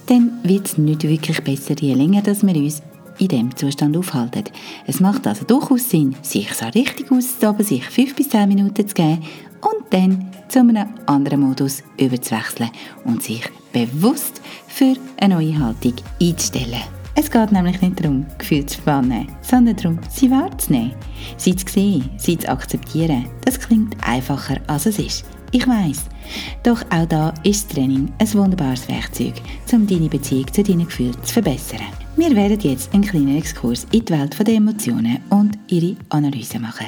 dann 0.08 0.32
wird 0.44 0.68
es 0.68 0.78
nicht 0.78 1.04
wirklich 1.04 1.42
besser, 1.42 1.76
je 1.80 1.94
länger 1.94 2.22
dass 2.22 2.46
wir 2.46 2.56
uns 2.56 2.82
in 3.20 3.28
diesem 3.28 3.56
Zustand 3.56 3.96
aufhalten. 3.96 4.46
Es 4.88 5.00
macht 5.00 5.28
also 5.28 5.46
durchaus 5.46 5.90
Sinn, 5.90 6.16
sich 6.22 6.54
so 6.54 6.66
richtig 6.66 7.12
auszutoben, 7.12 7.66
sich 7.66 7.86
5 7.86 8.16
bis 8.16 8.30
10 8.30 8.48
Minuten 8.48 8.88
zu 8.88 8.96
geben 8.96 9.24
und 9.62 9.86
dann 9.92 10.32
zu 10.48 10.60
einem 10.60 10.88
anderen 11.06 11.42
Modus 11.42 11.84
überzuwechseln 12.00 12.72
und 13.06 13.22
sich 13.22 13.44
bewusst 13.72 14.42
für 14.68 14.96
eine 15.20 15.36
neue 15.36 15.60
Haltung 15.60 15.94
einzustellen. 16.22 16.82
Es 17.16 17.30
geht 17.30 17.52
nämlich 17.52 17.82
nicht 17.82 18.02
darum, 18.02 18.26
Gefühle 18.38 18.66
zu 18.66 18.82
verbannen, 18.82 19.28
sondern 19.42 19.76
darum, 19.76 20.00
sie 20.10 20.32
wahrzunehmen, 20.32 20.94
sie 21.38 21.56
zu 21.56 21.68
sehen, 21.68 22.10
sie 22.18 22.38
zu 22.38 22.48
akzeptieren. 22.48 23.26
Das 23.44 23.60
klingt 23.60 23.96
einfacher, 24.08 24.58
als 24.68 24.86
es 24.86 25.00
ist. 25.00 25.26
Ich 25.52 25.68
weiß. 25.68 26.06
Doch 26.64 26.84
auch 26.92 27.06
da 27.08 27.34
ist 27.44 27.72
Training 27.72 28.12
ein 28.20 28.34
wunderbares 28.34 28.88
Werkzeug, 28.88 29.34
um 29.72 29.88
deine 29.88 30.10
Beziehung 30.10 30.52
zu 30.54 30.62
deinen 30.62 30.86
Gefühlen 30.86 31.16
zu 31.24 31.34
verbessern. 31.34 31.82
Wir 32.16 32.36
werden 32.36 32.60
jetzt 32.60 32.94
einen 32.94 33.04
kleinen 33.04 33.38
Exkurs 33.38 33.88
in 33.92 34.06
die 34.06 34.14
Welt 34.14 34.38
der 34.38 34.56
Emotionen 34.56 35.20
und 35.30 35.58
ihre 35.68 35.96
Analyse 36.10 36.60
machen. 36.60 36.88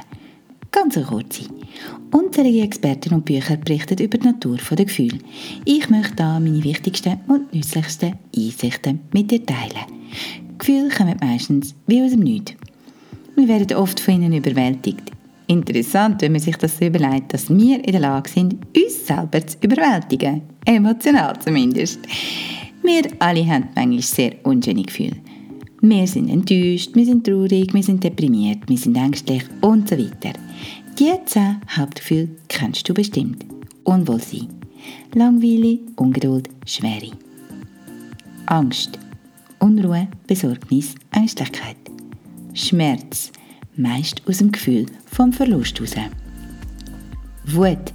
Ganz 0.72 0.96
eine 0.96 1.06
kurze. 1.06 1.46
Unzählige 2.12 2.62
Experten 2.62 3.14
und 3.14 3.26
Bücher 3.26 3.58
berichten 3.58 3.98
über 3.98 4.18
die 4.18 4.28
Natur 4.28 4.58
der 4.58 4.86
Gefühle. 4.86 5.20
Ich 5.66 5.90
möchte 5.90 6.16
da 6.16 6.40
meine 6.40 6.64
wichtigsten 6.64 7.20
und 7.28 7.54
nützlichsten 7.54 8.14
Einsichten 8.36 9.00
mit 9.12 9.32
dir 9.32 9.46
teilen. 9.46 9.86
Gefühle 10.58 10.90
kommen 10.90 11.18
meistens 11.20 11.76
wie 11.88 12.02
aus 12.04 12.12
dem 12.12 12.22
Nichts. 12.22 12.54
Wir 13.36 13.48
werden 13.48 13.76
oft 13.76 14.00
von 14.00 14.16
ihnen 14.16 14.34
überwältigt. 14.34 15.12
Interessant, 15.52 16.22
wenn 16.22 16.32
man 16.32 16.40
sich 16.40 16.56
das 16.56 16.78
so 16.78 16.86
überlegt, 16.86 17.34
dass 17.34 17.50
wir 17.50 17.84
in 17.84 17.92
der 17.92 18.00
Lage 18.00 18.30
sind, 18.30 18.56
uns 18.74 19.06
selber 19.06 19.46
zu 19.46 19.58
überwältigen. 19.62 20.44
Emotional 20.64 21.38
zumindest. 21.42 22.00
Wir 22.82 23.02
alle 23.20 23.46
haben 23.46 23.68
manchmal 23.76 24.02
sehr 24.02 24.36
unschöne 24.44 24.84
Gefühle. 24.84 25.18
Wir 25.82 26.08
sind 26.08 26.30
enttäuscht, 26.30 26.96
wir 26.96 27.04
sind 27.04 27.26
traurig, 27.26 27.74
wir 27.74 27.84
sind 27.84 28.02
deprimiert, 28.02 28.60
wir 28.70 28.78
sind 28.78 28.96
ängstlich 28.96 29.44
und 29.60 29.90
so 29.90 29.98
weiter. 29.98 30.40
Die 30.98 31.12
zehn 31.26 31.60
Hauptgefühle 31.76 32.30
kennst 32.48 32.88
du 32.88 32.94
bestimmt. 32.94 33.44
Unwohlsein, 33.84 34.48
Langweile, 35.16 35.80
Ungeduld, 35.98 36.48
Schwere. 36.66 37.12
Angst, 38.46 38.98
Unruhe, 39.60 40.08
Besorgnis, 40.28 40.96
Ängstlichkeit. 41.12 41.76
Schmerz, 42.54 43.34
meist 43.76 44.22
aus 44.28 44.38
dem 44.38 44.52
Gefühl 44.52 44.86
vom 45.06 45.32
Verlust 45.34 45.80
heraus. 45.80 45.96
Wut, 47.46 47.94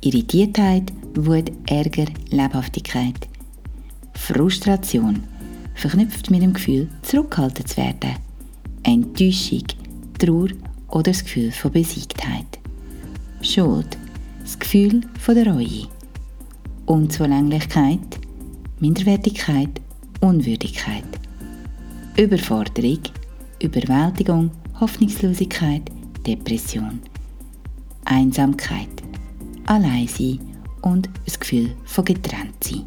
Irritiertheit, 0.00 0.92
Wut, 1.14 1.50
Ärger, 1.66 2.06
Lebhaftigkeit. 2.30 3.28
Frustration, 4.14 5.22
verknüpft 5.74 6.30
mit 6.30 6.42
dem 6.42 6.52
Gefühl, 6.52 6.88
zurückgehalten 7.02 7.66
zu 7.66 7.76
werden. 7.76 8.16
Enttäuschung, 8.82 9.64
Trauer 10.18 10.48
oder 10.88 11.04
das 11.04 11.24
Gefühl 11.24 11.50
von 11.50 11.72
Besiegtheit. 11.72 12.58
Schuld, 13.42 13.98
das 14.42 14.58
Gefühl 14.58 15.00
von 15.18 15.34
der 15.34 15.52
Reue. 15.52 15.88
Unzulänglichkeit, 16.86 18.20
Minderwertigkeit, 18.80 19.80
Unwürdigkeit. 20.20 21.04
Überforderung, 22.16 23.00
Überwältigung, 23.60 24.50
Hoffnungslosigkeit, 24.80 25.82
Depression. 26.26 27.00
Einsamkeit, 28.04 28.88
Alleinsein 29.66 30.40
und 30.82 31.08
das 31.24 31.38
Gefühl 31.38 31.74
von 31.84 32.04
Getrenntsein. 32.04 32.84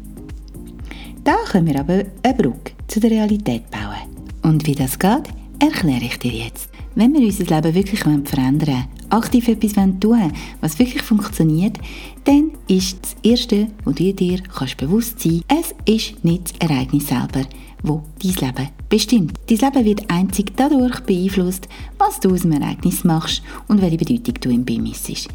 Da 1.24 1.36
können 1.50 1.66
wir 1.66 1.80
aber 1.80 2.04
eine 2.22 2.34
Brücke 2.34 2.72
zu 2.86 3.00
der 3.00 3.10
Realität 3.10 3.70
bauen. 3.70 4.16
Und 4.42 4.66
wie 4.66 4.74
das 4.74 4.98
geht, 4.98 5.24
erkläre 5.58 6.04
ich 6.04 6.18
dir 6.18 6.32
jetzt. 6.32 6.70
Wenn 6.94 7.12
wir 7.12 7.20
unser 7.20 7.44
Leben 7.44 7.74
wirklich 7.74 8.00
verändern 8.00 8.66
wollen, 8.66 8.84
aktiv 9.10 9.48
etwas 9.48 9.72
tun 9.72 10.02
wollen, 10.02 10.32
was 10.60 10.78
wirklich 10.78 11.02
funktioniert, 11.02 11.78
dann 12.24 12.52
ist 12.66 12.98
das 13.02 13.16
Erste, 13.22 13.68
was 13.84 13.94
du 13.94 14.12
dir 14.12 14.40
bewusst 14.78 15.20
sein 15.20 15.42
kannst, 15.48 15.74
es 15.86 15.94
ist 15.94 16.24
nicht 16.24 16.60
das 16.60 16.70
Ereignis 16.70 17.08
selber, 17.08 17.42
wo 17.82 18.02
dein 18.22 18.32
Leben 18.32 18.77
bestimmt. 18.88 19.38
Dein 19.48 19.58
Leben 19.58 19.84
wird 19.84 20.10
einzig 20.10 20.52
dadurch 20.56 21.00
beeinflusst, 21.00 21.68
was 21.98 22.20
du 22.20 22.32
aus 22.32 22.42
dem 22.42 22.52
Ereignis 22.52 23.04
machst 23.04 23.42
und 23.68 23.82
welche 23.82 23.98
Bedeutung 23.98 24.34
du 24.40 24.50
ihm 24.50 24.64
beimissest. 24.64 25.28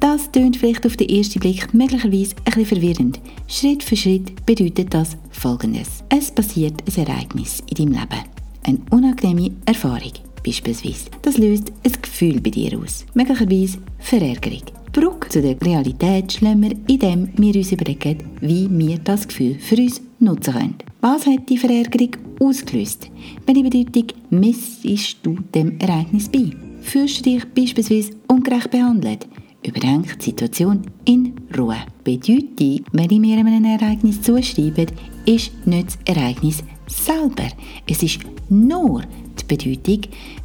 Das 0.00 0.30
tönt 0.30 0.56
vielleicht 0.56 0.86
auf 0.86 0.96
den 0.96 1.08
ersten 1.08 1.40
Blick 1.40 1.72
möglicherweise 1.72 2.36
ein 2.36 2.44
bisschen 2.44 2.66
verwirrend. 2.66 3.20
Schritt 3.48 3.82
für 3.82 3.96
Schritt 3.96 4.44
bedeutet 4.44 4.92
das 4.92 5.16
Folgendes. 5.30 6.04
Es 6.10 6.30
passiert 6.30 6.82
ein 6.86 7.06
Ereignis 7.06 7.62
in 7.70 7.76
deinem 7.76 7.92
Leben. 7.92 8.36
Eine 8.64 8.78
unangenehme 8.90 9.52
Erfahrung 9.64 10.12
beispielsweise. 10.44 11.10
Das 11.22 11.38
löst 11.38 11.72
ein 11.84 11.92
Gefühl 12.00 12.40
bei 12.40 12.50
dir 12.50 12.78
aus. 12.78 13.06
Möglicherweise 13.14 13.78
Verärgerung. 13.98 14.62
Die 14.88 15.00
Brücke 15.00 15.28
zu 15.28 15.42
der 15.42 15.60
Realität 15.60 16.32
schlagen 16.32 16.62
wir, 16.62 16.76
indem 16.88 17.30
wir 17.36 17.54
uns 17.54 17.72
überlegen, 17.72 18.18
wie 18.40 18.68
wir 18.70 18.98
das 18.98 19.26
Gefühl 19.26 19.58
für 19.58 19.76
uns 19.76 20.00
nutzen 20.20 20.54
können. 20.54 20.74
Was 21.08 21.24
hat 21.24 21.48
die 21.48 21.56
Verärgerung 21.56 22.16
ausgelöst? 22.40 23.08
Welche 23.46 23.62
Bedeutung 23.62 24.06
messest 24.30 25.18
du 25.22 25.36
dem 25.54 25.78
Ereignis 25.78 26.28
bei? 26.28 26.50
Fühlst 26.80 27.20
du 27.20 27.30
dich 27.30 27.44
beispielsweise 27.44 28.10
ungerecht 28.26 28.72
behandelt? 28.72 29.28
überdenkt 29.64 30.16
die 30.20 30.24
Situation 30.24 30.82
in 31.04 31.34
Ruhe. 31.56 31.76
Bedeutung, 32.02 32.80
wenn 32.90 33.10
ich 33.10 33.20
mir 33.20 33.38
einem 33.38 33.64
Ereignis 33.64 34.20
zuschreibe, 34.20 34.86
ist 35.26 35.52
nicht 35.64 35.86
das 35.86 36.16
Ereignis 36.16 36.64
selber. 36.88 37.50
Es 37.88 38.02
ist 38.02 38.18
nur 38.48 39.02
die 39.38 39.44
Bedeutung, 39.44 40.00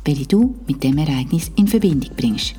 welche 0.06 0.28
du 0.28 0.54
mit 0.68 0.84
dem 0.84 1.00
Ereignis 1.00 1.52
in 1.56 1.68
Verbindung 1.68 2.12
bringst. 2.16 2.54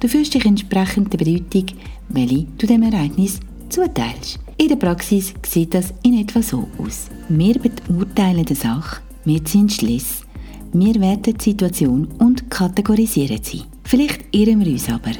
Du 0.00 0.08
fühlst 0.08 0.34
dich 0.34 0.44
entsprechend 0.44 1.12
der 1.12 1.18
Bedeutung, 1.18 1.66
welche 2.08 2.46
du 2.58 2.66
dem 2.66 2.82
Ereignis 2.82 3.38
zuteilst. 3.74 4.38
In 4.56 4.68
der 4.68 4.76
Praxis 4.76 5.34
sieht 5.44 5.74
das 5.74 5.92
in 6.02 6.20
etwa 6.20 6.40
so 6.40 6.68
aus. 6.78 7.08
Wir 7.28 7.54
beurteilen 7.58 8.44
die 8.44 8.54
Sache, 8.54 9.00
wir 9.24 9.44
ziehen 9.44 9.68
Schlüsse, 9.68 10.24
wir 10.72 10.94
werten 11.00 11.34
die 11.36 11.44
Situation 11.50 12.06
und 12.18 12.48
kategorisieren 12.50 13.42
sie. 13.42 13.62
Vielleicht 13.82 14.24
irren 14.32 14.64
wir 14.64 14.72
uns 14.72 14.88
aber. 14.88 15.12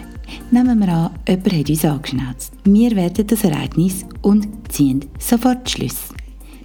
Nehmen 0.50 0.78
wir 0.78 0.88
an, 0.88 1.10
jemand 1.28 1.52
hat 1.52 1.70
uns 1.70 1.84
angeschnauzt. 1.84 2.52
Wir 2.64 2.94
werten 2.94 3.26
das 3.26 3.44
Ereignis 3.44 4.04
und 4.22 4.46
ziehen 4.68 5.04
sofort 5.18 5.68
Schlüsse. 5.68 6.14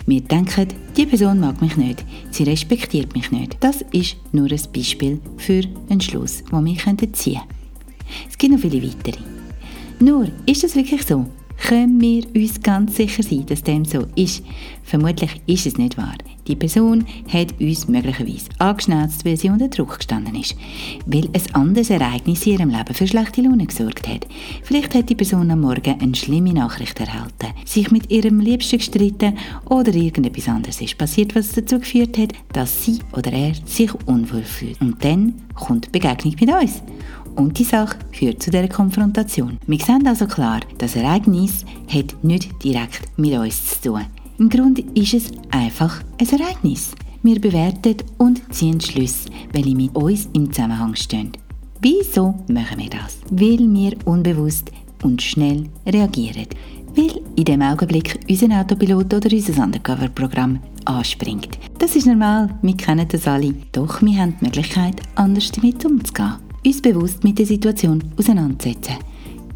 Wir 0.05 0.21
denken, 0.21 0.67
die 0.95 1.05
Person 1.05 1.39
mag 1.39 1.61
mich 1.61 1.75
nicht, 1.75 2.05
sie 2.31 2.43
respektiert 2.43 3.15
mich 3.15 3.31
nicht. 3.31 3.57
Das 3.59 3.83
ist 3.91 4.15
nur 4.31 4.51
ein 4.51 4.61
Beispiel 4.73 5.19
für 5.37 5.63
einen 5.89 6.01
Schluss, 6.01 6.43
den 6.51 6.65
wir 6.65 7.13
ziehen 7.13 7.33
können. 7.35 7.43
Es 8.29 8.37
gibt 8.37 8.53
noch 8.53 8.59
viele 8.59 8.81
weitere. 8.83 9.19
Nur, 9.99 10.27
ist 10.45 10.63
das 10.63 10.75
wirklich 10.75 11.03
so? 11.03 11.25
Können 11.67 11.99
wir 11.99 12.23
uns 12.35 12.61
ganz 12.61 12.95
sicher 12.95 13.23
sein, 13.23 13.45
dass 13.45 13.63
dem 13.63 13.85
so 13.85 14.05
ist. 14.15 14.43
Vermutlich 14.83 15.41
ist 15.45 15.67
es 15.67 15.77
nicht 15.77 15.97
wahr. 15.97 16.15
Die 16.47 16.55
Person 16.55 17.05
hat 17.31 17.59
uns 17.59 17.87
möglicherweise 17.87 18.49
angeschnauzt, 18.57 19.23
weil 19.23 19.37
sie 19.37 19.49
unter 19.49 19.67
Druck 19.67 19.97
gestanden 19.97 20.33
ist, 20.33 20.55
weil 21.05 21.29
ein 21.31 21.53
anderes 21.55 21.91
Ereignis 21.91 22.45
in 22.47 22.53
ihrem 22.53 22.69
Leben 22.69 22.95
für 22.95 23.07
schlechte 23.07 23.41
Laune 23.41 23.67
gesorgt 23.67 24.07
hat. 24.07 24.25
Vielleicht 24.63 24.95
hat 24.95 25.09
die 25.09 25.15
Person 25.15 25.51
am 25.51 25.61
Morgen 25.61 25.99
eine 26.01 26.15
schlimme 26.15 26.53
Nachricht 26.53 26.99
erhalten, 26.99 27.53
sich 27.65 27.91
mit 27.91 28.09
ihrem 28.09 28.39
Liebsten 28.39 28.79
gestritten 28.79 29.37
oder 29.69 29.93
irgendetwas 29.93 30.47
anderes 30.47 30.81
ist 30.81 30.97
passiert, 30.97 31.35
was 31.35 31.51
dazu 31.51 31.77
geführt 31.77 32.17
hat, 32.17 32.33
dass 32.53 32.83
sie 32.83 32.97
oder 33.15 33.31
er 33.31 33.53
sich 33.65 33.93
unwohl 34.07 34.43
fühlt. 34.43 34.81
Und 34.81 35.03
dann 35.03 35.35
kommt 35.53 35.85
die 35.85 35.91
Begegnung 35.91 36.35
mit 36.39 36.49
uns 36.49 36.81
und 37.39 37.57
die 37.57 37.63
Sache 37.63 37.97
führt 38.11 38.43
zu 38.43 38.51
dieser 38.51 38.67
Konfrontation. 38.67 39.57
Wir 39.65 39.79
sehen 39.79 40.05
also 40.05 40.27
klar, 40.27 40.59
das 40.77 40.95
Ereignis 40.95 41.65
hat 41.87 42.15
nicht 42.21 42.63
direkt 42.63 43.01
mit 43.17 43.33
uns 43.33 43.81
zu 43.81 43.89
tun. 43.89 44.05
Im 44.37 44.49
Grunde 44.49 44.83
ist 44.93 45.13
es 45.13 45.31
einfach 45.51 46.01
ein 46.19 46.29
Ereignis. 46.29 46.91
Wir 47.23 47.39
bewerten 47.39 47.95
und 48.17 48.41
ziehen 48.53 48.79
Schlüsse, 48.79 49.29
welche 49.53 49.75
mit 49.75 49.95
uns 49.95 50.29
im 50.33 50.51
Zusammenhang 50.51 50.95
stehen. 50.95 51.31
Wieso 51.81 52.35
machen 52.49 52.79
wir 52.79 52.89
das? 52.89 53.19
Weil 53.31 53.59
wir 53.59 53.93
unbewusst 54.05 54.71
und 55.03 55.21
schnell 55.21 55.63
reagieren. 55.85 56.47
Weil 56.95 57.21
in 57.35 57.45
dem 57.45 57.61
Augenblick 57.61 58.19
unser 58.29 58.59
Autopilot 58.59 59.13
oder 59.13 59.31
unser 59.31 59.63
Undercover-Programm 59.63 60.59
anspringt. 60.85 61.57
Das 61.77 61.95
ist 61.95 62.07
normal, 62.07 62.49
wir 62.61 62.75
kennen 62.75 63.07
das 63.07 63.27
alle. 63.27 63.53
Doch 63.71 64.01
wir 64.01 64.17
haben 64.17 64.35
die 64.39 64.45
Möglichkeit, 64.45 65.01
anders 65.15 65.51
damit 65.51 65.85
umzugehen 65.85 66.48
uns 66.65 66.81
bewusst 66.81 67.23
mit 67.23 67.39
der 67.39 67.45
Situation 67.45 68.03
auseinandersetzen. 68.17 68.95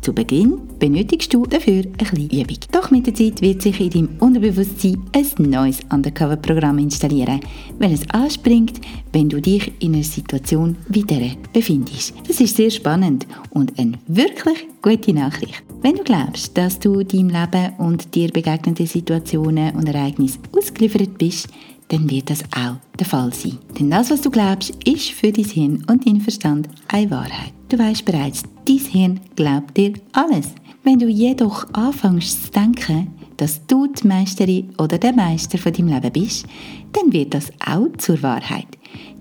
Zu 0.04 0.12
Beginn 0.12 0.60
benötigst 0.80 1.34
du 1.34 1.46
dafür 1.46 1.84
ein 1.84 1.94
bisschen 1.94 2.30
Übung. 2.30 2.58
Doch 2.74 2.92
mit 2.92 3.08
der 3.08 3.14
Zeit 3.14 3.42
wird 3.42 3.62
sich 3.62 3.80
in 3.80 3.90
deinem 3.90 4.10
Unterbewusstsein 4.20 5.02
ein 5.16 5.50
neues 5.50 5.80
Undercover-Programm 5.90 6.78
installieren, 6.78 7.40
welches 7.80 8.10
anspringt, 8.10 8.82
wenn 9.14 9.30
du 9.30 9.40
dich 9.40 9.72
in 9.80 9.94
einer 9.94 10.04
Situation 10.04 10.76
wie 10.90 11.04
dieser 11.04 11.38
befindest. 11.54 12.16
Das 12.28 12.42
ist 12.42 12.58
sehr 12.58 12.70
spannend 12.70 13.26
und 13.52 13.80
eine 13.80 13.98
wirklich 14.08 14.68
gute 14.82 15.14
Nachricht. 15.14 15.64
Wenn 15.82 15.96
du 15.96 16.04
glaubst, 16.04 16.58
dass 16.58 16.80
du 16.80 17.02
deinem 17.04 17.30
Leben 17.30 17.74
und 17.78 18.14
dir 18.14 18.30
begegnenden 18.30 18.88
Situationen 18.88 19.74
und 19.74 19.88
Ereignissen 19.88 20.42
ausgeliefert 20.52 21.18
bist, 21.18 21.48
dann 21.94 22.10
wird 22.10 22.32
das 22.32 22.44
auch 22.56 22.78
der 22.98 23.06
Fall 23.06 23.32
sein. 23.34 23.60
Denn 23.78 23.92
das, 23.92 24.10
was 24.10 24.22
du 24.22 24.32
glaubst, 24.32 24.72
ist 24.84 25.12
für 25.12 25.32
dein 25.32 25.46
Hirn 25.46 25.86
und 25.88 26.08
dein 26.08 26.22
Verstand 26.22 26.68
eine 26.88 27.12
Wahrheit. 27.12 27.54
Du 27.70 27.78
weißt 27.78 28.04
bereits, 28.04 28.42
dein 28.66 28.78
Hirn 28.80 29.20
glaubt 29.36 29.78
dir 29.78 29.94
alles. 30.12 30.56
Wenn 30.84 30.98
du 30.98 31.08
jedoch 31.08 31.72
anfängst 31.74 32.46
zu 32.46 32.52
denken, 32.52 33.14
dass 33.38 33.66
du 33.68 33.86
die 33.86 34.08
Meisterin 34.08 34.74
oder 34.80 34.98
der 34.98 35.14
Meister 35.14 35.60
von 35.60 35.72
deinem 35.72 35.90
Leben 35.90 36.12
bist, 36.12 36.48
dann 36.94 37.14
wird 37.14 37.36
das 37.36 37.52
auch 37.64 37.88
zur 38.00 38.22
Wahrheit. 38.24 38.68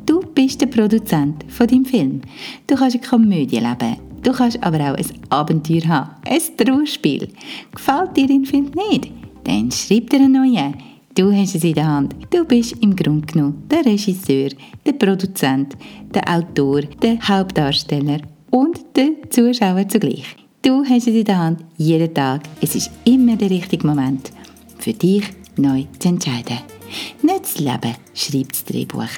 Du 0.06 0.20
bist 0.20 0.62
der 0.62 0.66
Produzent 0.66 1.44
von 1.48 1.66
deinem 1.66 1.85
Film. 1.85 2.22
Du 2.66 2.74
kannst 2.74 2.96
eine 2.96 3.06
Komödie 3.06 3.58
leben. 3.58 3.98
Du 4.22 4.32
kannst 4.32 4.62
aber 4.62 4.92
auch 4.92 4.96
ein 4.96 5.06
Abenteuer 5.28 5.87
haben, 5.88 6.11
ein 6.24 6.56
Trauerspiel. 6.56 7.28
Gefällt 7.74 8.16
dir 8.16 8.28
dein 8.28 8.46
Film 8.46 8.70
nicht? 8.90 9.11
Dann 9.44 9.70
schreib 9.70 10.08
dir 10.08 10.20
einen 10.20 10.32
neuen. 10.32 10.91
Du 11.14 11.31
hast 11.31 11.55
es 11.55 11.64
in 11.64 11.75
der 11.75 11.87
Hand. 11.87 12.14
Du 12.31 12.42
bist 12.44 12.75
im 12.81 12.96
Grunde 12.96 13.27
genommen 13.27 13.64
der 13.70 13.85
Regisseur, 13.85 14.48
der 14.87 14.92
Produzent, 14.94 15.77
der 16.14 16.27
Autor, 16.27 16.81
der 17.03 17.18
Hauptdarsteller 17.20 18.20
und 18.51 18.81
der 18.96 19.11
Zuschauer 19.29 19.87
zugleich. 19.88 20.25
Du 20.62 20.83
hast 20.83 21.09
es 21.09 21.14
in 21.14 21.25
der 21.25 21.38
Hand, 21.38 21.64
jeden 21.77 22.14
Tag. 22.14 22.42
Es 22.62 22.75
ist 22.75 22.90
immer 23.05 23.37
der 23.37 23.51
richtige 23.51 23.87
Moment 23.87 24.33
für 24.79 24.94
dich 24.94 25.25
neu 25.57 25.85
zu 25.98 26.09
entscheiden. 26.09 26.71
Nicht 27.22 27.44
das 27.44 27.59
Leben 27.59 27.96
schreibt 28.14 28.52
das 28.52 28.64
Drehbuch, 28.64 29.09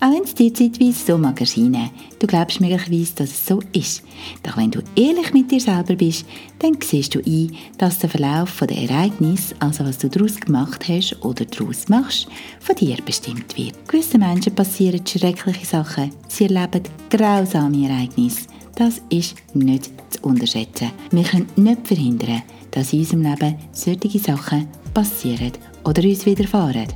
auch 0.00 0.10
wenn 0.10 0.24
es 0.24 0.34
dir 0.34 0.52
zeitweise 0.52 1.06
so 1.06 1.18
mag 1.18 1.40
erscheinen. 1.40 1.90
Du 2.18 2.26
glaubst 2.26 2.60
möglicherweise, 2.60 3.14
dass 3.16 3.30
es 3.30 3.46
so 3.46 3.60
ist. 3.72 4.02
Doch 4.42 4.56
wenn 4.56 4.70
du 4.70 4.80
ehrlich 4.96 5.32
mit 5.32 5.50
dir 5.50 5.60
selber 5.60 5.94
bist, 5.94 6.26
dann 6.58 6.76
siehst 6.82 7.14
du 7.14 7.20
ein, 7.24 7.56
dass 7.78 7.98
der 7.98 8.10
Verlauf 8.10 8.58
der 8.60 8.76
Ereignisse, 8.76 9.54
also 9.58 9.84
was 9.84 9.98
du 9.98 10.08
daraus 10.08 10.36
gemacht 10.36 10.88
hast 10.88 11.22
oder 11.24 11.44
daraus 11.44 11.88
machst, 11.88 12.26
von 12.60 12.76
dir 12.76 12.96
bestimmt 13.04 13.56
wird. 13.56 13.88
Gewisse 13.88 14.18
Menschen 14.18 14.54
passieren 14.54 15.06
schreckliche 15.06 15.66
Sachen. 15.66 16.10
Sie 16.28 16.44
erleben 16.44 16.82
grausame 17.10 17.88
Ereignisse. 17.88 18.46
Das 18.74 19.00
ist 19.08 19.36
nicht 19.54 19.90
zu 20.10 20.22
unterschätzen. 20.22 20.90
Wir 21.10 21.22
können 21.22 21.48
nicht 21.56 21.86
verhindern, 21.86 22.42
dass 22.72 22.92
in 22.92 23.00
unserem 23.00 23.22
Leben 23.22 23.54
solche 23.72 24.18
Sachen 24.18 24.66
passieren 24.92 25.52
oder 25.84 26.02
uns 26.02 26.26
widerfahren. 26.26 26.86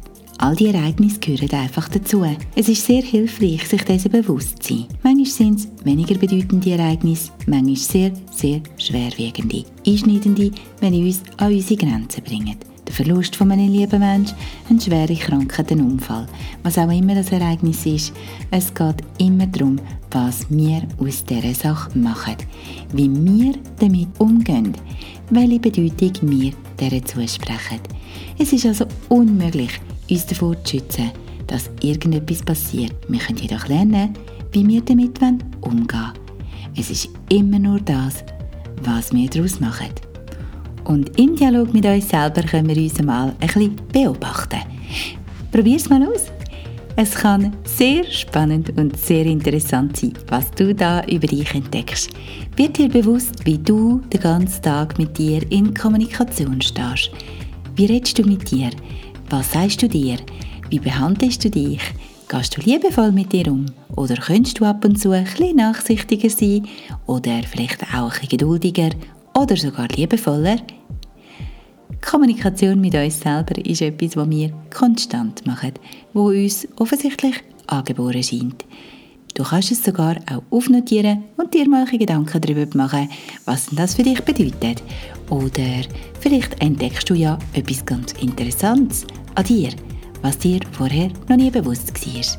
All 0.40 0.54
die 0.54 0.68
Ereignisse 0.68 1.18
gehören 1.18 1.50
einfach 1.50 1.88
dazu. 1.88 2.24
Es 2.54 2.68
ist 2.68 2.86
sehr 2.86 3.02
hilfreich, 3.02 3.66
sich 3.66 3.82
dessen 3.82 4.12
bewusst 4.12 4.62
zu 4.62 4.74
sein. 4.74 4.86
Manchmal 5.02 5.26
sind 5.26 5.58
es 5.58 5.68
weniger 5.84 6.16
bedeutende 6.16 6.70
Ereignisse, 6.70 7.32
manchmal 7.48 7.74
sehr, 7.74 8.12
sehr 8.30 8.60
schwerwiegende, 8.78 9.64
einschneidende, 9.84 10.52
wenn 10.78 10.92
sie 10.92 11.04
uns 11.06 11.22
an 11.38 11.52
unsere 11.52 11.80
Grenzen 11.80 12.22
bringen. 12.22 12.56
Der 12.86 12.94
Verlust 12.94 13.34
von 13.34 13.50
einem 13.50 13.72
lieben 13.72 13.98
Menschen, 13.98 14.36
eine 14.70 14.80
schwere 14.80 15.16
Krankheit, 15.16 15.72
ein 15.72 15.80
Unfall. 15.80 16.28
Was 16.62 16.78
auch 16.78 16.88
immer 16.88 17.16
das 17.16 17.32
Ereignis 17.32 17.84
ist, 17.84 18.12
es 18.52 18.72
geht 18.72 19.02
immer 19.18 19.48
darum, 19.48 19.80
was 20.12 20.46
wir 20.50 20.82
aus 20.98 21.24
dieser 21.24 21.52
Sache 21.52 21.98
machen, 21.98 22.36
wie 22.92 23.10
wir 23.10 23.54
damit 23.80 24.08
umgehen, 24.18 24.72
welche 25.30 25.58
Bedeutung 25.58 26.12
wir 26.30 26.52
dieser 26.78 27.04
zusprechen. 27.04 27.80
Es 28.38 28.52
ist 28.52 28.66
also 28.66 28.86
unmöglich, 29.08 29.80
uns 30.10 30.26
davor 30.26 30.62
zu 30.64 30.76
schützen, 30.76 31.10
dass 31.46 31.70
irgendetwas 31.82 32.42
passiert. 32.42 32.94
Wir 33.08 33.18
können 33.18 33.38
jedoch 33.38 33.66
lernen, 33.68 34.14
wie 34.52 34.66
wir 34.66 34.80
damit 34.82 35.20
umgehen 35.60 35.88
wollen. 35.92 36.28
Es 36.76 36.90
ist 36.90 37.08
immer 37.28 37.58
nur 37.58 37.80
das, 37.80 38.24
was 38.82 39.12
wir 39.12 39.28
daraus 39.28 39.60
machen. 39.60 39.90
Und 40.84 41.18
im 41.18 41.36
Dialog 41.36 41.74
mit 41.74 41.84
uns 41.84 42.08
selber 42.08 42.42
können 42.42 42.68
wir 42.68 42.82
uns 42.82 43.02
mal 43.02 43.34
ein 43.40 43.46
bisschen 43.46 43.76
beobachten. 43.92 44.60
Probier 45.52 45.76
es 45.76 45.88
mal 45.88 46.02
aus. 46.02 46.26
Es 46.96 47.14
kann 47.14 47.52
sehr 47.64 48.04
spannend 48.10 48.76
und 48.76 48.96
sehr 48.96 49.24
interessant 49.24 49.96
sein, 49.96 50.14
was 50.28 50.50
du 50.50 50.74
da 50.74 51.04
über 51.04 51.28
dich 51.28 51.54
entdeckst. 51.54 52.10
Wird 52.56 52.76
dir 52.76 52.88
bewusst, 52.88 53.44
wie 53.44 53.58
du 53.58 54.00
den 54.12 54.20
ganzen 54.20 54.62
Tag 54.62 54.98
mit 54.98 55.16
dir 55.16 55.40
in 55.50 55.74
Kommunikation 55.74 56.60
stehst. 56.60 57.10
Wie 57.76 57.86
redest 57.86 58.18
du 58.18 58.24
mit 58.24 58.50
dir? 58.50 58.70
Was 59.30 59.52
sagst 59.52 59.82
du 59.82 59.88
dir? 59.88 60.16
Wie 60.70 60.78
behandelst 60.78 61.44
du 61.44 61.50
dich? 61.50 61.82
Gehst 62.28 62.56
du 62.56 62.62
liebevoll 62.62 63.12
mit 63.12 63.30
dir 63.30 63.48
um? 63.48 63.66
Oder 63.94 64.16
könntest 64.16 64.58
du 64.58 64.64
ab 64.64 64.82
und 64.86 64.98
zu 64.98 65.10
ein 65.10 65.24
bisschen 65.24 65.56
nachsichtiger 65.56 66.30
sein? 66.30 66.66
Oder 67.06 67.42
vielleicht 67.42 67.82
auch 67.94 68.14
ein 68.22 68.28
geduldiger? 68.28 68.88
Oder 69.34 69.54
sogar 69.56 69.86
liebevoller? 69.88 70.56
Kommunikation 72.00 72.80
mit 72.80 72.94
uns 72.94 73.20
selber 73.20 73.62
ist 73.66 73.82
etwas, 73.82 74.16
was 74.16 74.30
wir 74.30 74.50
konstant 74.74 75.46
machen, 75.46 75.72
wo 76.14 76.28
uns 76.28 76.66
offensichtlich 76.76 77.34
angeboren 77.66 78.22
scheint. 78.22 78.64
Du 79.34 79.44
kannst 79.44 79.70
es 79.70 79.84
sogar 79.84 80.16
auch 80.30 80.42
aufnotieren 80.50 81.24
und 81.36 81.54
dir 81.54 81.68
mal 81.68 81.86
Gedanken 81.86 82.40
darüber 82.40 82.66
machen, 82.76 83.08
was 83.44 83.68
das 83.72 83.94
für 83.94 84.02
dich 84.02 84.20
bedeutet. 84.22 84.82
Oder 85.30 85.82
vielleicht 86.20 86.60
entdeckst 86.60 87.08
du 87.08 87.14
ja 87.14 87.38
etwas 87.52 87.84
ganz 87.86 88.12
Interessantes 88.20 89.06
an 89.34 89.44
dir, 89.44 89.70
was 90.22 90.38
dir 90.38 90.60
vorher 90.72 91.10
noch 91.28 91.36
nie 91.36 91.50
bewusst 91.50 91.92
war. 91.94 92.38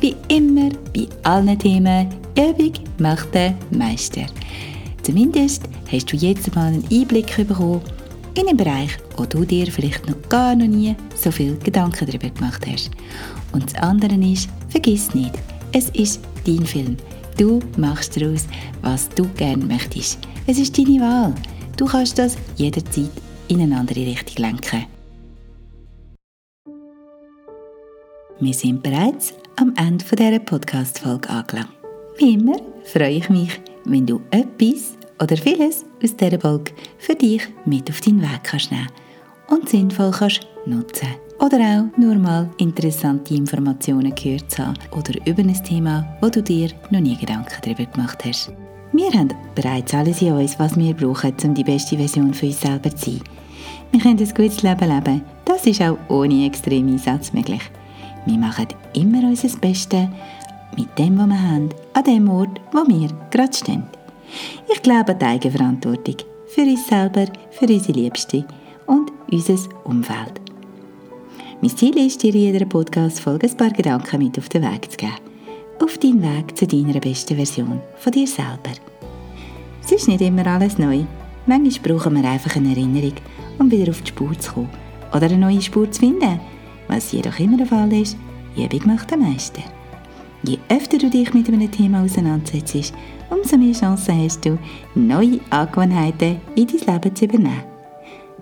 Wie 0.00 0.16
immer 0.28 0.70
bei 0.92 1.06
allen 1.22 1.58
Themen, 1.58 2.08
Übung 2.36 2.72
macht 2.98 3.32
den 3.34 3.54
Meister. 3.70 4.26
Zumindest 5.02 5.62
hast 5.92 6.12
du 6.12 6.16
jetzt 6.16 6.54
mal 6.54 6.68
einen 6.68 6.84
Einblick 6.90 7.36
bekommen 7.36 7.82
in 8.34 8.48
einen 8.48 8.56
Bereich, 8.56 8.90
wo 9.16 9.24
du 9.24 9.44
dir 9.44 9.70
vielleicht 9.70 10.08
noch 10.08 10.16
gar 10.28 10.56
noch 10.56 10.66
nie 10.66 10.96
so 11.14 11.30
viel 11.30 11.56
Gedanken 11.58 12.06
darüber 12.06 12.30
gemacht 12.30 12.66
hast. 12.66 12.90
Und 13.52 13.64
das 13.64 13.80
andere 13.80 14.14
ist, 14.16 14.48
vergiss 14.68 15.14
nicht, 15.14 15.34
es 15.74 15.90
ist 15.90 16.20
dein 16.46 16.64
Film. 16.64 16.96
Du 17.36 17.58
machst 17.76 18.16
daraus, 18.16 18.46
was 18.82 19.08
du 19.08 19.28
gerne 19.36 19.64
möchtest. 19.64 20.20
Es 20.46 20.58
ist 20.58 20.78
deine 20.78 21.00
Wahl. 21.00 21.34
Du 21.76 21.86
kannst 21.86 22.16
das 22.16 22.36
jederzeit 22.56 23.10
in 23.48 23.60
eine 23.60 23.76
andere 23.76 24.06
Richtung 24.06 24.44
lenken. 24.44 24.86
Wir 28.38 28.54
sind 28.54 28.82
bereits 28.82 29.34
am 29.56 29.74
Ende 29.76 30.04
dieser 30.04 30.38
Podcast-Folge 30.38 31.28
angelangt. 31.28 31.70
Wie 32.18 32.34
immer 32.34 32.60
freue 32.84 33.16
ich 33.16 33.28
mich, 33.28 33.60
wenn 33.84 34.06
du 34.06 34.20
etwas 34.30 34.96
oder 35.20 35.36
vieles 35.36 35.84
aus 36.02 36.16
dieser 36.16 36.40
Folge 36.40 36.72
für 36.98 37.16
dich 37.16 37.42
mit 37.64 37.90
auf 37.90 38.00
deinen 38.00 38.22
Weg 38.22 38.44
kannst 38.44 38.70
nehmen 38.70 38.88
und 39.48 39.68
sinnvoll 39.68 40.12
kannst 40.12 40.46
nutzen. 40.66 41.08
Oder 41.44 41.58
auch 41.58 41.98
nur 41.98 42.14
mal 42.14 42.48
interessante 42.56 43.34
Informationen 43.34 44.14
gehört 44.14 44.50
zu 44.50 44.66
haben 44.66 44.78
oder 44.92 45.12
über 45.26 45.42
ein 45.42 45.52
Thema, 45.62 46.16
wo 46.22 46.30
du 46.30 46.42
dir 46.42 46.70
noch 46.90 47.00
nie 47.00 47.18
Gedanken 47.18 47.60
darüber 47.62 47.84
gemacht 47.84 48.24
hast. 48.24 48.50
Wir 48.94 49.12
haben 49.12 49.28
bereits 49.54 49.92
alles 49.92 50.22
in 50.22 50.32
uns, 50.32 50.58
was 50.58 50.74
wir 50.74 50.94
brauchen, 50.94 51.34
um 51.44 51.52
die 51.52 51.62
beste 51.62 51.98
Version 51.98 52.32
für 52.32 52.46
uns 52.46 52.62
selber 52.62 52.96
zu 52.96 53.10
sein. 53.10 53.20
Wir 53.90 54.00
können 54.00 54.18
ein 54.18 54.34
gutes 54.34 54.62
Leben 54.62 54.88
leben. 54.88 55.22
Das 55.44 55.66
ist 55.66 55.82
auch 55.82 55.98
ohne 56.08 56.46
extremen 56.46 56.94
Einsatz 56.94 57.34
möglich. 57.34 57.62
Wir 58.24 58.38
machen 58.38 58.68
immer 58.94 59.28
unser 59.28 59.54
Bestes 59.58 60.08
mit 60.78 60.98
dem, 60.98 61.18
was 61.18 61.26
wir 61.26 61.42
haben, 61.42 61.68
an 61.92 62.04
dem 62.04 62.30
Ort, 62.30 62.58
wo 62.72 62.88
wir 62.88 63.10
gerade 63.30 63.52
stehen. 63.52 63.82
Ich 64.72 64.80
glaube 64.80 65.12
an 65.12 65.18
die 65.18 65.26
Eigenverantwortung 65.26 66.16
für 66.46 66.62
uns 66.62 66.86
selber, 66.86 67.26
für 67.50 67.66
unsere 67.66 67.98
Liebsten 67.98 68.46
und 68.86 69.12
unser 69.30 69.58
Umfeld. 69.84 70.43
Mein 71.64 71.74
Ziel 71.74 71.96
ist, 71.96 72.22
dir 72.22 72.34
in 72.34 72.40
jeder 72.42 72.66
Podcast-Folge 72.66 73.48
ein 73.48 73.56
paar 73.56 73.70
Gedanken 73.70 74.18
mit 74.18 74.38
auf 74.38 74.50
den 74.50 74.64
Weg 74.64 74.90
zu 74.90 74.98
geben. 74.98 75.14
Auf 75.82 75.96
deinen 75.96 76.20
Weg 76.22 76.54
zu 76.54 76.66
deiner 76.66 77.00
besten 77.00 77.36
Version 77.36 77.80
von 77.96 78.12
dir 78.12 78.26
selber. 78.26 78.74
Es 79.82 79.90
ist 79.90 80.06
nicht 80.06 80.20
immer 80.20 80.46
alles 80.46 80.76
neu. 80.76 81.04
Manchmal 81.46 81.96
brauchen 81.96 82.16
wir 82.16 82.28
einfach 82.28 82.54
eine 82.56 82.68
Erinnerung, 82.68 83.14
um 83.58 83.70
wieder 83.70 83.92
auf 83.92 84.02
die 84.02 84.08
Spur 84.08 84.38
zu 84.38 84.52
kommen 84.52 84.68
oder 85.14 85.24
eine 85.24 85.38
neue 85.38 85.62
Spur 85.62 85.90
zu 85.90 86.00
finden. 86.00 86.38
Was 86.88 87.12
jedoch 87.12 87.38
immer 87.38 87.56
der 87.56 87.64
Fall 87.64 87.90
ist, 87.94 88.18
Übung 88.58 88.86
macht 88.86 89.10
am 89.14 89.20
meisten. 89.20 89.64
Je 90.42 90.58
öfter 90.68 90.98
du 90.98 91.08
dich 91.08 91.32
mit 91.32 91.48
einem 91.48 91.70
Thema 91.70 92.04
auseinandersetzt, 92.04 92.92
umso 93.30 93.56
mehr 93.56 93.72
Chancen 93.72 94.22
hast 94.22 94.44
du, 94.44 94.58
neue 94.94 95.40
Angewohnheiten 95.48 96.42
in 96.56 96.66
dein 96.66 96.94
Leben 96.94 97.16
zu 97.16 97.24
übernehmen. 97.24 97.64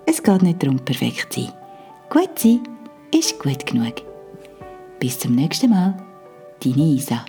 Es 0.05 0.21
geht 0.21 0.41
nicht 0.41 0.61
darum, 0.61 0.77
perfekt 0.79 1.31
zu 1.31 1.39
sein. 1.39 1.53
Gut 2.09 2.37
sein 2.37 2.72
ist 3.13 3.39
gut 3.39 3.65
genug. 3.65 3.93
Bis 4.99 5.19
zum 5.19 5.35
nächsten 5.35 5.69
Mal, 5.69 5.95
deine 6.63 6.83
Isa. 6.83 7.25